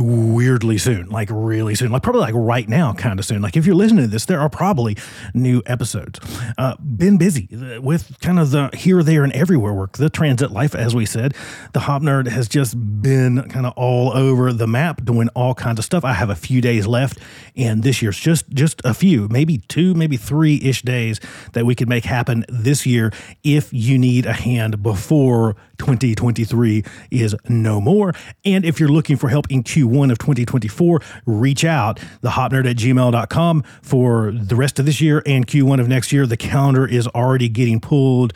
weirdly 0.03 0.79
soon, 0.79 1.09
like 1.09 1.29
really 1.31 1.75
soon, 1.75 1.91
like 1.91 2.03
probably 2.03 2.21
like 2.21 2.35
right 2.35 2.69
now, 2.69 2.93
kind 2.93 3.19
of 3.19 3.25
soon. 3.25 3.43
Like 3.43 3.57
if 3.57 3.67
you're 3.67 3.75
listening 3.75 4.05
to 4.05 4.11
this, 4.11 4.25
there 4.25 4.41
are 4.41 4.49
probably 4.49 4.97
new 5.35 5.63
episodes. 5.67 6.21
Uh, 6.57 6.77
been 6.77 7.19
busy 7.19 7.49
with 7.81 8.19
kind 8.21 8.39
of 8.39 8.51
the 8.51 8.71
here, 8.75 9.03
there, 9.03 9.25
and 9.25 9.33
everywhere 9.33 9.73
work, 9.73 9.97
the 9.99 10.11
transit 10.11 10.51
life, 10.51 10.75
as 10.75 10.95
we 10.95 11.07
said. 11.07 11.35
The 11.73 11.81
Hop 11.81 12.03
Nerd 12.03 12.29
has 12.29 12.49
just 12.49 12.77
been 13.03 13.49
kind 13.49 13.67
of 13.67 13.73
all 13.77 14.13
over 14.17 14.53
the 14.53 14.67
map, 14.67 15.05
doing 15.05 15.29
all 15.31 15.55
kinds 15.55 15.79
of 15.79 15.85
stuff. 15.85 16.05
I 16.05 16.13
have 16.13 16.31
a 16.31 16.37
few 16.37 16.61
days 16.61 16.87
left, 16.87 17.19
and 17.57 17.83
this 17.83 18.03
year's 18.03 18.19
just 18.19 18.49
just 18.51 18.81
a 18.85 18.95
few, 18.95 19.29
maybe 19.29 19.59
two, 19.69 19.95
maybe 19.95 20.17
three 20.17 20.61
ish 20.63 20.83
days 20.83 21.21
that 21.53 21.67
we 21.67 21.75
could 21.75 21.89
make 21.89 22.05
happen 22.05 22.45
this 22.49 22.87
year. 22.87 23.13
If 23.43 23.73
you 23.73 23.99
need 23.99 24.27
a 24.27 24.33
hand 24.33 24.83
before 24.83 25.57
2023 25.79 26.85
is 27.11 27.37
no 27.49 27.81
more, 27.81 28.13
and 28.45 28.65
if 28.65 28.81
you're 28.81 28.89
looking 28.89 29.17
for 29.17 29.29
help 29.29 29.47
in 29.51 29.63
Q1 29.89 30.13
of 30.13 30.19
2024, 30.19 31.01
reach 31.27 31.65
out, 31.65 31.99
thehopnerd 32.23 32.69
at 32.69 32.77
gmail.com 32.77 33.63
for 33.83 34.33
the 34.33 34.57
rest 34.57 34.79
of 34.79 34.87
this 34.87 35.01
year 35.01 35.23
and 35.27 35.47
Q1 35.47 35.81
of 35.81 35.89
next 35.89 36.13
year. 36.13 36.27
The 36.27 36.37
calendar 36.37 36.87
is 36.87 37.07
already 37.09 37.49
getting 37.49 37.81
pulled 37.81 38.33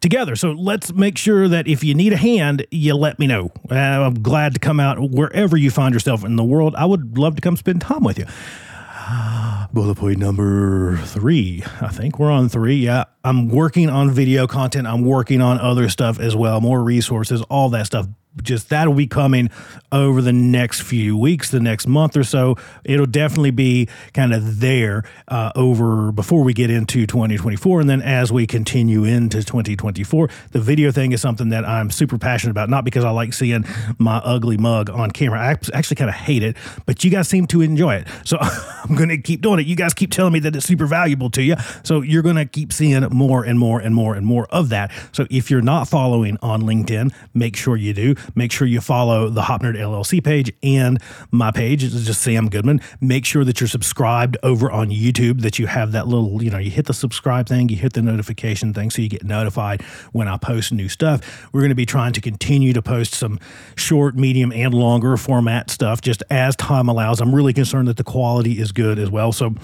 together. 0.00 0.36
So 0.36 0.52
let's 0.52 0.92
make 0.92 1.16
sure 1.16 1.48
that 1.48 1.66
if 1.66 1.82
you 1.82 1.94
need 1.94 2.12
a 2.12 2.16
hand, 2.16 2.66
you 2.70 2.94
let 2.94 3.18
me 3.18 3.26
know. 3.26 3.50
Uh, 3.70 3.74
I'm 3.74 4.22
glad 4.22 4.54
to 4.54 4.60
come 4.60 4.78
out 4.78 4.98
wherever 5.10 5.56
you 5.56 5.70
find 5.70 5.94
yourself 5.94 6.24
in 6.24 6.36
the 6.36 6.44
world. 6.44 6.74
I 6.76 6.84
would 6.84 7.16
love 7.16 7.36
to 7.36 7.40
come 7.40 7.56
spend 7.56 7.80
time 7.80 8.04
with 8.04 8.18
you. 8.18 8.26
Bullet 9.72 9.96
point 9.96 10.18
number 10.18 10.98
three. 10.98 11.62
I 11.80 11.88
think 11.88 12.18
we're 12.18 12.30
on 12.30 12.48
three. 12.48 12.76
Yeah. 12.76 13.04
I'm 13.24 13.48
working 13.48 13.88
on 13.88 14.10
video 14.10 14.46
content. 14.46 14.86
I'm 14.86 15.04
working 15.04 15.40
on 15.40 15.58
other 15.58 15.88
stuff 15.88 16.20
as 16.20 16.36
well, 16.36 16.60
more 16.60 16.82
resources, 16.82 17.42
all 17.42 17.70
that 17.70 17.86
stuff 17.86 18.06
just 18.42 18.68
that'll 18.70 18.94
be 18.94 19.06
coming 19.06 19.50
over 19.92 20.20
the 20.20 20.32
next 20.32 20.82
few 20.82 21.16
weeks, 21.16 21.50
the 21.50 21.60
next 21.60 21.86
month 21.86 22.16
or 22.16 22.24
so. 22.24 22.56
It'll 22.84 23.06
definitely 23.06 23.52
be 23.52 23.88
kind 24.12 24.34
of 24.34 24.60
there 24.60 25.04
uh, 25.28 25.52
over 25.54 26.12
before 26.12 26.42
we 26.42 26.52
get 26.52 26.70
into 26.70 27.06
2024. 27.06 27.80
And 27.80 27.90
then 27.90 28.02
as 28.02 28.32
we 28.32 28.46
continue 28.46 29.04
into 29.04 29.42
2024, 29.42 30.28
the 30.52 30.60
video 30.60 30.90
thing 30.90 31.12
is 31.12 31.20
something 31.20 31.50
that 31.50 31.64
I'm 31.64 31.90
super 31.90 32.18
passionate 32.18 32.50
about, 32.50 32.68
not 32.68 32.84
because 32.84 33.04
I 33.04 33.10
like 33.10 33.32
seeing 33.32 33.64
my 33.98 34.16
ugly 34.18 34.56
mug 34.56 34.90
on 34.90 35.10
camera. 35.10 35.40
I 35.40 35.50
actually 35.72 35.96
kind 35.96 36.10
of 36.10 36.16
hate 36.16 36.42
it, 36.42 36.56
but 36.86 37.04
you 37.04 37.10
guys 37.10 37.28
seem 37.28 37.46
to 37.48 37.60
enjoy 37.60 37.96
it. 37.96 38.08
So 38.24 38.38
I'm 38.40 38.96
going 38.96 39.10
to 39.10 39.18
keep 39.18 39.42
doing 39.42 39.60
it. 39.60 39.66
You 39.66 39.76
guys 39.76 39.94
keep 39.94 40.10
telling 40.10 40.32
me 40.32 40.40
that 40.40 40.56
it's 40.56 40.66
super 40.66 40.86
valuable 40.86 41.30
to 41.30 41.42
you. 41.42 41.56
So 41.84 42.00
you're 42.00 42.22
going 42.22 42.36
to 42.36 42.46
keep 42.46 42.72
seeing 42.72 43.02
more 43.10 43.44
and 43.44 43.58
more 43.58 43.80
and 43.80 43.94
more 43.94 44.14
and 44.14 44.26
more 44.26 44.46
of 44.50 44.70
that. 44.70 44.90
So 45.12 45.26
if 45.30 45.50
you're 45.50 45.62
not 45.62 45.88
following 45.88 46.36
on 46.42 46.62
LinkedIn, 46.62 47.12
make 47.32 47.56
sure 47.56 47.76
you 47.76 47.94
do 47.94 48.14
Make 48.34 48.52
sure 48.52 48.66
you 48.66 48.80
follow 48.80 49.28
the 49.28 49.42
Hop 49.42 49.62
Nerd 49.62 49.76
LLC 49.76 50.22
page 50.22 50.52
and 50.62 51.00
my 51.30 51.50
page. 51.50 51.84
It's 51.84 52.04
just 52.04 52.22
Sam 52.22 52.48
Goodman. 52.48 52.80
Make 53.00 53.24
sure 53.24 53.44
that 53.44 53.60
you're 53.60 53.68
subscribed 53.68 54.36
over 54.42 54.70
on 54.70 54.90
YouTube, 54.90 55.42
that 55.42 55.58
you 55.58 55.66
have 55.66 55.92
that 55.92 56.06
little, 56.08 56.42
you 56.42 56.50
know, 56.50 56.58
you 56.58 56.70
hit 56.70 56.86
the 56.86 56.94
subscribe 56.94 57.48
thing, 57.48 57.68
you 57.68 57.76
hit 57.76 57.92
the 57.92 58.02
notification 58.02 58.72
thing 58.72 58.90
so 58.90 59.02
you 59.02 59.08
get 59.08 59.24
notified 59.24 59.82
when 60.12 60.28
I 60.28 60.36
post 60.36 60.72
new 60.72 60.88
stuff. 60.88 61.48
We're 61.52 61.60
going 61.60 61.70
to 61.70 61.74
be 61.74 61.86
trying 61.86 62.12
to 62.14 62.20
continue 62.20 62.72
to 62.72 62.82
post 62.82 63.14
some 63.14 63.38
short, 63.76 64.16
medium, 64.16 64.52
and 64.52 64.74
longer 64.74 65.16
format 65.16 65.70
stuff 65.70 66.00
just 66.00 66.22
as 66.30 66.56
time 66.56 66.88
allows. 66.88 67.20
I'm 67.20 67.34
really 67.34 67.52
concerned 67.52 67.88
that 67.88 67.96
the 67.96 68.04
quality 68.04 68.58
is 68.58 68.72
good 68.72 68.98
as 68.98 69.10
well. 69.10 69.32
So 69.32 69.54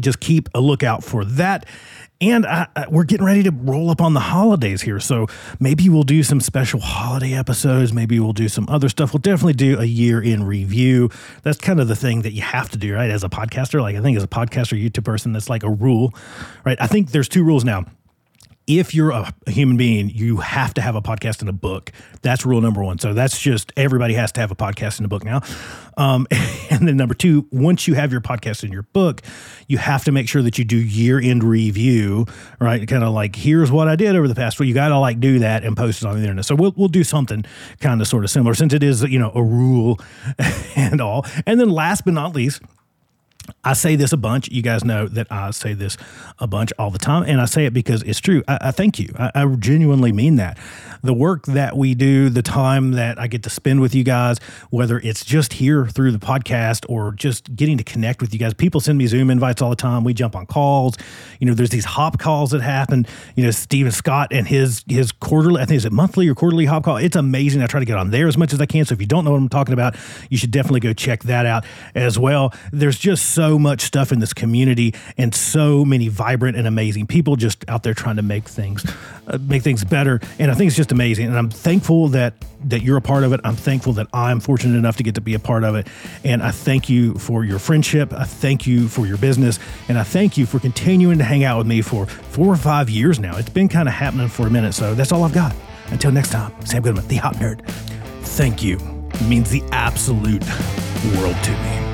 just 0.00 0.20
keep 0.20 0.48
a 0.54 0.60
lookout 0.60 1.04
for 1.04 1.24
that. 1.24 1.66
And 2.20 2.46
I, 2.46 2.68
I, 2.76 2.86
we're 2.88 3.04
getting 3.04 3.26
ready 3.26 3.42
to 3.42 3.50
roll 3.50 3.90
up 3.90 4.00
on 4.00 4.14
the 4.14 4.20
holidays 4.20 4.82
here. 4.82 5.00
So 5.00 5.26
maybe 5.60 5.88
we'll 5.88 6.04
do 6.04 6.22
some 6.22 6.40
special 6.40 6.80
holiday 6.80 7.34
episodes. 7.34 7.92
Maybe 7.92 8.18
we'll 8.20 8.32
do 8.32 8.48
some 8.48 8.66
other 8.68 8.88
stuff. 8.88 9.12
We'll 9.12 9.20
definitely 9.20 9.54
do 9.54 9.78
a 9.80 9.84
year 9.84 10.22
in 10.22 10.44
review. 10.44 11.10
That's 11.42 11.58
kind 11.58 11.80
of 11.80 11.88
the 11.88 11.96
thing 11.96 12.22
that 12.22 12.32
you 12.32 12.42
have 12.42 12.70
to 12.70 12.78
do, 12.78 12.94
right? 12.94 13.10
As 13.10 13.24
a 13.24 13.28
podcaster, 13.28 13.80
like 13.80 13.96
I 13.96 14.00
think 14.00 14.16
as 14.16 14.22
a 14.22 14.28
podcaster, 14.28 14.80
YouTube 14.80 15.04
person, 15.04 15.32
that's 15.32 15.50
like 15.50 15.64
a 15.64 15.70
rule, 15.70 16.14
right? 16.64 16.78
I 16.80 16.86
think 16.86 17.10
there's 17.10 17.28
two 17.28 17.44
rules 17.44 17.64
now 17.64 17.84
if 18.66 18.94
you're 18.94 19.10
a, 19.10 19.32
human 19.46 19.76
being, 19.76 20.08
you 20.08 20.38
have 20.38 20.72
to 20.74 20.80
have 20.80 20.94
a 20.94 21.02
podcast 21.02 21.40
and 21.40 21.48
a 21.48 21.52
book. 21.52 21.92
That's 22.22 22.46
rule 22.46 22.60
number 22.60 22.82
one. 22.82 22.98
So 22.98 23.12
that's 23.12 23.38
just 23.38 23.72
everybody 23.76 24.14
has 24.14 24.32
to 24.32 24.40
have 24.40 24.50
a 24.50 24.56
podcast 24.56 24.98
and 24.98 25.04
a 25.04 25.08
book 25.08 25.24
now. 25.24 25.42
Um, 25.96 26.26
and 26.70 26.88
then 26.88 26.96
number 26.96 27.14
two, 27.14 27.46
once 27.50 27.86
you 27.86 27.94
have 27.94 28.10
your 28.10 28.22
podcast 28.22 28.62
and 28.62 28.72
your 28.72 28.82
book, 28.82 29.22
you 29.68 29.78
have 29.78 30.04
to 30.04 30.12
make 30.12 30.28
sure 30.28 30.42
that 30.42 30.58
you 30.58 30.64
do 30.64 30.78
year 30.78 31.20
end 31.20 31.44
review, 31.44 32.26
right? 32.58 32.86
Kind 32.88 33.04
of 33.04 33.12
like 33.12 33.36
here's 33.36 33.70
what 33.70 33.88
I 33.88 33.96
did 33.96 34.16
over 34.16 34.28
the 34.28 34.34
past 34.34 34.58
week. 34.58 34.68
You 34.68 34.74
got 34.74 34.88
to 34.88 34.98
like 34.98 35.20
do 35.20 35.40
that 35.40 35.64
and 35.64 35.76
post 35.76 36.02
it 36.02 36.08
on 36.08 36.14
the 36.14 36.22
internet. 36.22 36.46
So 36.46 36.54
we'll 36.54 36.72
we'll 36.76 36.88
do 36.88 37.04
something 37.04 37.44
kind 37.80 38.00
of 38.00 38.08
sort 38.08 38.24
of 38.24 38.30
similar 38.30 38.54
since 38.54 38.72
it 38.72 38.82
is 38.82 39.02
you 39.02 39.18
know 39.18 39.32
a 39.34 39.42
rule 39.42 40.00
and 40.76 41.00
all. 41.00 41.26
And 41.46 41.60
then 41.60 41.68
last 41.68 42.04
but 42.04 42.14
not 42.14 42.34
least 42.34 42.62
I 43.64 43.72
say 43.72 43.96
this 43.96 44.12
a 44.12 44.16
bunch. 44.16 44.48
You 44.50 44.62
guys 44.62 44.84
know 44.84 45.08
that 45.08 45.26
I 45.30 45.50
say 45.50 45.74
this 45.74 45.96
a 46.38 46.46
bunch 46.46 46.72
all 46.78 46.90
the 46.90 46.98
time, 46.98 47.22
and 47.24 47.40
I 47.40 47.46
say 47.46 47.64
it 47.64 47.72
because 47.72 48.02
it's 48.02 48.20
true. 48.20 48.42
I, 48.46 48.58
I 48.62 48.70
thank 48.70 48.98
you. 48.98 49.12
I, 49.18 49.30
I, 49.34 49.46
genuinely 49.56 50.12
mean 50.12 50.36
that. 50.36 50.58
The 51.02 51.14
work 51.14 51.46
that 51.46 51.76
we 51.76 51.94
do, 51.94 52.28
the 52.28 52.42
time 52.42 52.92
that 52.92 53.18
I 53.18 53.26
get 53.26 53.42
to 53.44 53.50
spend 53.50 53.80
with 53.80 53.94
you 53.94 54.04
guys, 54.04 54.38
whether 54.70 54.98
it's 54.98 55.24
just 55.24 55.54
here 55.54 55.86
through 55.86 56.12
the 56.12 56.18
podcast 56.18 56.84
or 56.88 57.12
just 57.12 57.54
getting 57.54 57.78
to 57.78 57.84
connect 57.84 58.20
with 58.20 58.32
you 58.32 58.38
guys. 58.38 58.54
People 58.54 58.80
send 58.80 58.98
me 58.98 59.06
Zoom 59.06 59.30
invites 59.30 59.62
all 59.62 59.70
the 59.70 59.76
time. 59.76 60.04
We 60.04 60.14
jump 60.14 60.34
on 60.34 60.46
calls. 60.46 60.96
You 61.40 61.46
know, 61.46 61.54
there's 61.54 61.70
these 61.70 61.84
hop 61.84 62.18
calls 62.18 62.50
that 62.50 62.62
happen. 62.62 63.06
You 63.36 63.44
know, 63.44 63.50
Steven 63.50 63.92
Scott 63.92 64.28
and 64.30 64.46
his 64.46 64.84
his 64.88 65.12
quarterly, 65.12 65.60
I 65.60 65.64
think 65.64 65.76
is 65.78 65.84
it 65.84 65.92
monthly 65.92 66.28
or 66.28 66.34
quarterly 66.34 66.64
hop 66.64 66.84
call. 66.84 66.96
It's 66.96 67.16
amazing. 67.16 67.62
I 67.62 67.66
try 67.66 67.80
to 67.80 67.86
get 67.86 67.96
on 67.96 68.10
there 68.10 68.28
as 68.28 68.36
much 68.36 68.52
as 68.52 68.60
I 68.60 68.66
can. 68.66 68.84
So 68.84 68.94
if 68.94 69.00
you 69.00 69.06
don't 69.06 69.24
know 69.24 69.32
what 69.32 69.38
I'm 69.38 69.48
talking 69.48 69.74
about, 69.74 69.96
you 70.30 70.36
should 70.36 70.50
definitely 70.50 70.80
go 70.80 70.92
check 70.92 71.22
that 71.24 71.46
out 71.46 71.64
as 71.94 72.18
well. 72.18 72.52
There's 72.72 72.98
just 72.98 73.34
so 73.34 73.53
much 73.58 73.82
stuff 73.82 74.12
in 74.12 74.20
this 74.20 74.32
community 74.32 74.94
and 75.16 75.34
so 75.34 75.84
many 75.84 76.08
vibrant 76.08 76.56
and 76.56 76.66
amazing 76.66 77.06
people 77.06 77.36
just 77.36 77.68
out 77.68 77.82
there 77.82 77.94
trying 77.94 78.16
to 78.16 78.22
make 78.22 78.48
things 78.48 78.84
uh, 79.26 79.38
make 79.40 79.62
things 79.62 79.84
better. 79.84 80.20
And 80.38 80.50
I 80.50 80.54
think 80.54 80.68
it's 80.68 80.76
just 80.76 80.92
amazing. 80.92 81.26
And 81.26 81.38
I'm 81.38 81.50
thankful 81.50 82.08
that 82.08 82.34
that 82.66 82.82
you're 82.82 82.96
a 82.96 83.02
part 83.02 83.24
of 83.24 83.32
it. 83.32 83.40
I'm 83.44 83.56
thankful 83.56 83.92
that 83.94 84.06
I'm 84.12 84.40
fortunate 84.40 84.76
enough 84.76 84.96
to 84.96 85.02
get 85.02 85.16
to 85.16 85.20
be 85.20 85.34
a 85.34 85.38
part 85.38 85.64
of 85.64 85.74
it. 85.74 85.86
And 86.24 86.42
I 86.42 86.50
thank 86.50 86.88
you 86.88 87.14
for 87.14 87.44
your 87.44 87.58
friendship. 87.58 88.12
I 88.12 88.24
thank 88.24 88.66
you 88.66 88.88
for 88.88 89.06
your 89.06 89.18
business. 89.18 89.58
And 89.88 89.98
I 89.98 90.02
thank 90.02 90.38
you 90.38 90.46
for 90.46 90.58
continuing 90.58 91.18
to 91.18 91.24
hang 91.24 91.44
out 91.44 91.58
with 91.58 91.66
me 91.66 91.82
for 91.82 92.06
4 92.06 92.46
or 92.46 92.56
5 92.56 92.90
years 92.90 93.18
now. 93.18 93.36
It's 93.36 93.50
been 93.50 93.68
kind 93.68 93.88
of 93.88 93.94
happening 93.94 94.28
for 94.28 94.46
a 94.46 94.50
minute 94.50 94.72
so 94.74 94.94
that's 94.94 95.12
all 95.12 95.24
I've 95.24 95.34
got. 95.34 95.54
Until 95.88 96.10
next 96.10 96.30
time 96.30 96.52
Sam 96.64 96.82
Goodman 96.82 97.06
the 97.08 97.16
Hop 97.16 97.36
Nerd. 97.36 97.66
Thank 98.22 98.62
you. 98.62 98.78
Means 99.28 99.50
the 99.50 99.62
absolute 99.70 100.44
world 101.16 101.36
to 101.44 101.50
me 101.50 101.93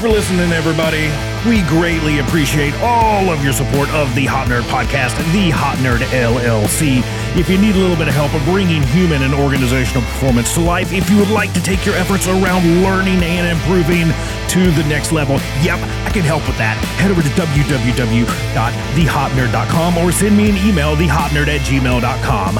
for 0.00 0.08
listening, 0.08 0.50
everybody. 0.52 1.10
We 1.46 1.60
greatly 1.68 2.18
appreciate 2.20 2.72
all 2.80 3.28
of 3.28 3.44
your 3.44 3.52
support 3.52 3.90
of 3.90 4.14
the 4.14 4.24
Hop 4.24 4.48
Nerd 4.48 4.62
Podcast, 4.62 5.14
the 5.32 5.50
Hop 5.52 5.76
Nerd 5.78 5.98
LLC. 6.08 7.02
If 7.36 7.50
you 7.50 7.58
need 7.58 7.74
a 7.74 7.78
little 7.78 7.96
bit 7.96 8.08
of 8.08 8.14
help 8.14 8.32
bringing 8.44 8.82
human 8.82 9.22
and 9.22 9.34
organizational 9.34 10.00
performance 10.02 10.54
to 10.54 10.60
life, 10.60 10.90
if 10.92 11.10
you 11.10 11.18
would 11.18 11.28
like 11.28 11.52
to 11.52 11.60
take 11.62 11.84
your 11.84 11.96
efforts 11.96 12.26
around 12.26 12.64
learning 12.82 13.22
and 13.22 13.46
improving 13.46 14.08
to 14.48 14.70
the 14.72 14.84
next 14.88 15.12
level, 15.12 15.34
yep, 15.60 15.78
I 16.08 16.10
can 16.10 16.22
help 16.22 16.46
with 16.48 16.56
that. 16.56 16.78
Head 16.96 17.10
over 17.10 17.20
to 17.20 17.28
www.thehopnerd.com 17.36 19.98
or 19.98 20.12
send 20.12 20.34
me 20.36 20.48
an 20.48 20.56
email, 20.66 20.96
thehopnerd 20.96 21.48
at 21.48 21.60
gmail.com. 21.68 22.58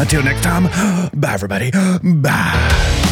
Until 0.00 0.24
next 0.24 0.42
time, 0.42 0.64
bye, 1.14 1.34
everybody. 1.34 1.70
Bye. 2.02 3.02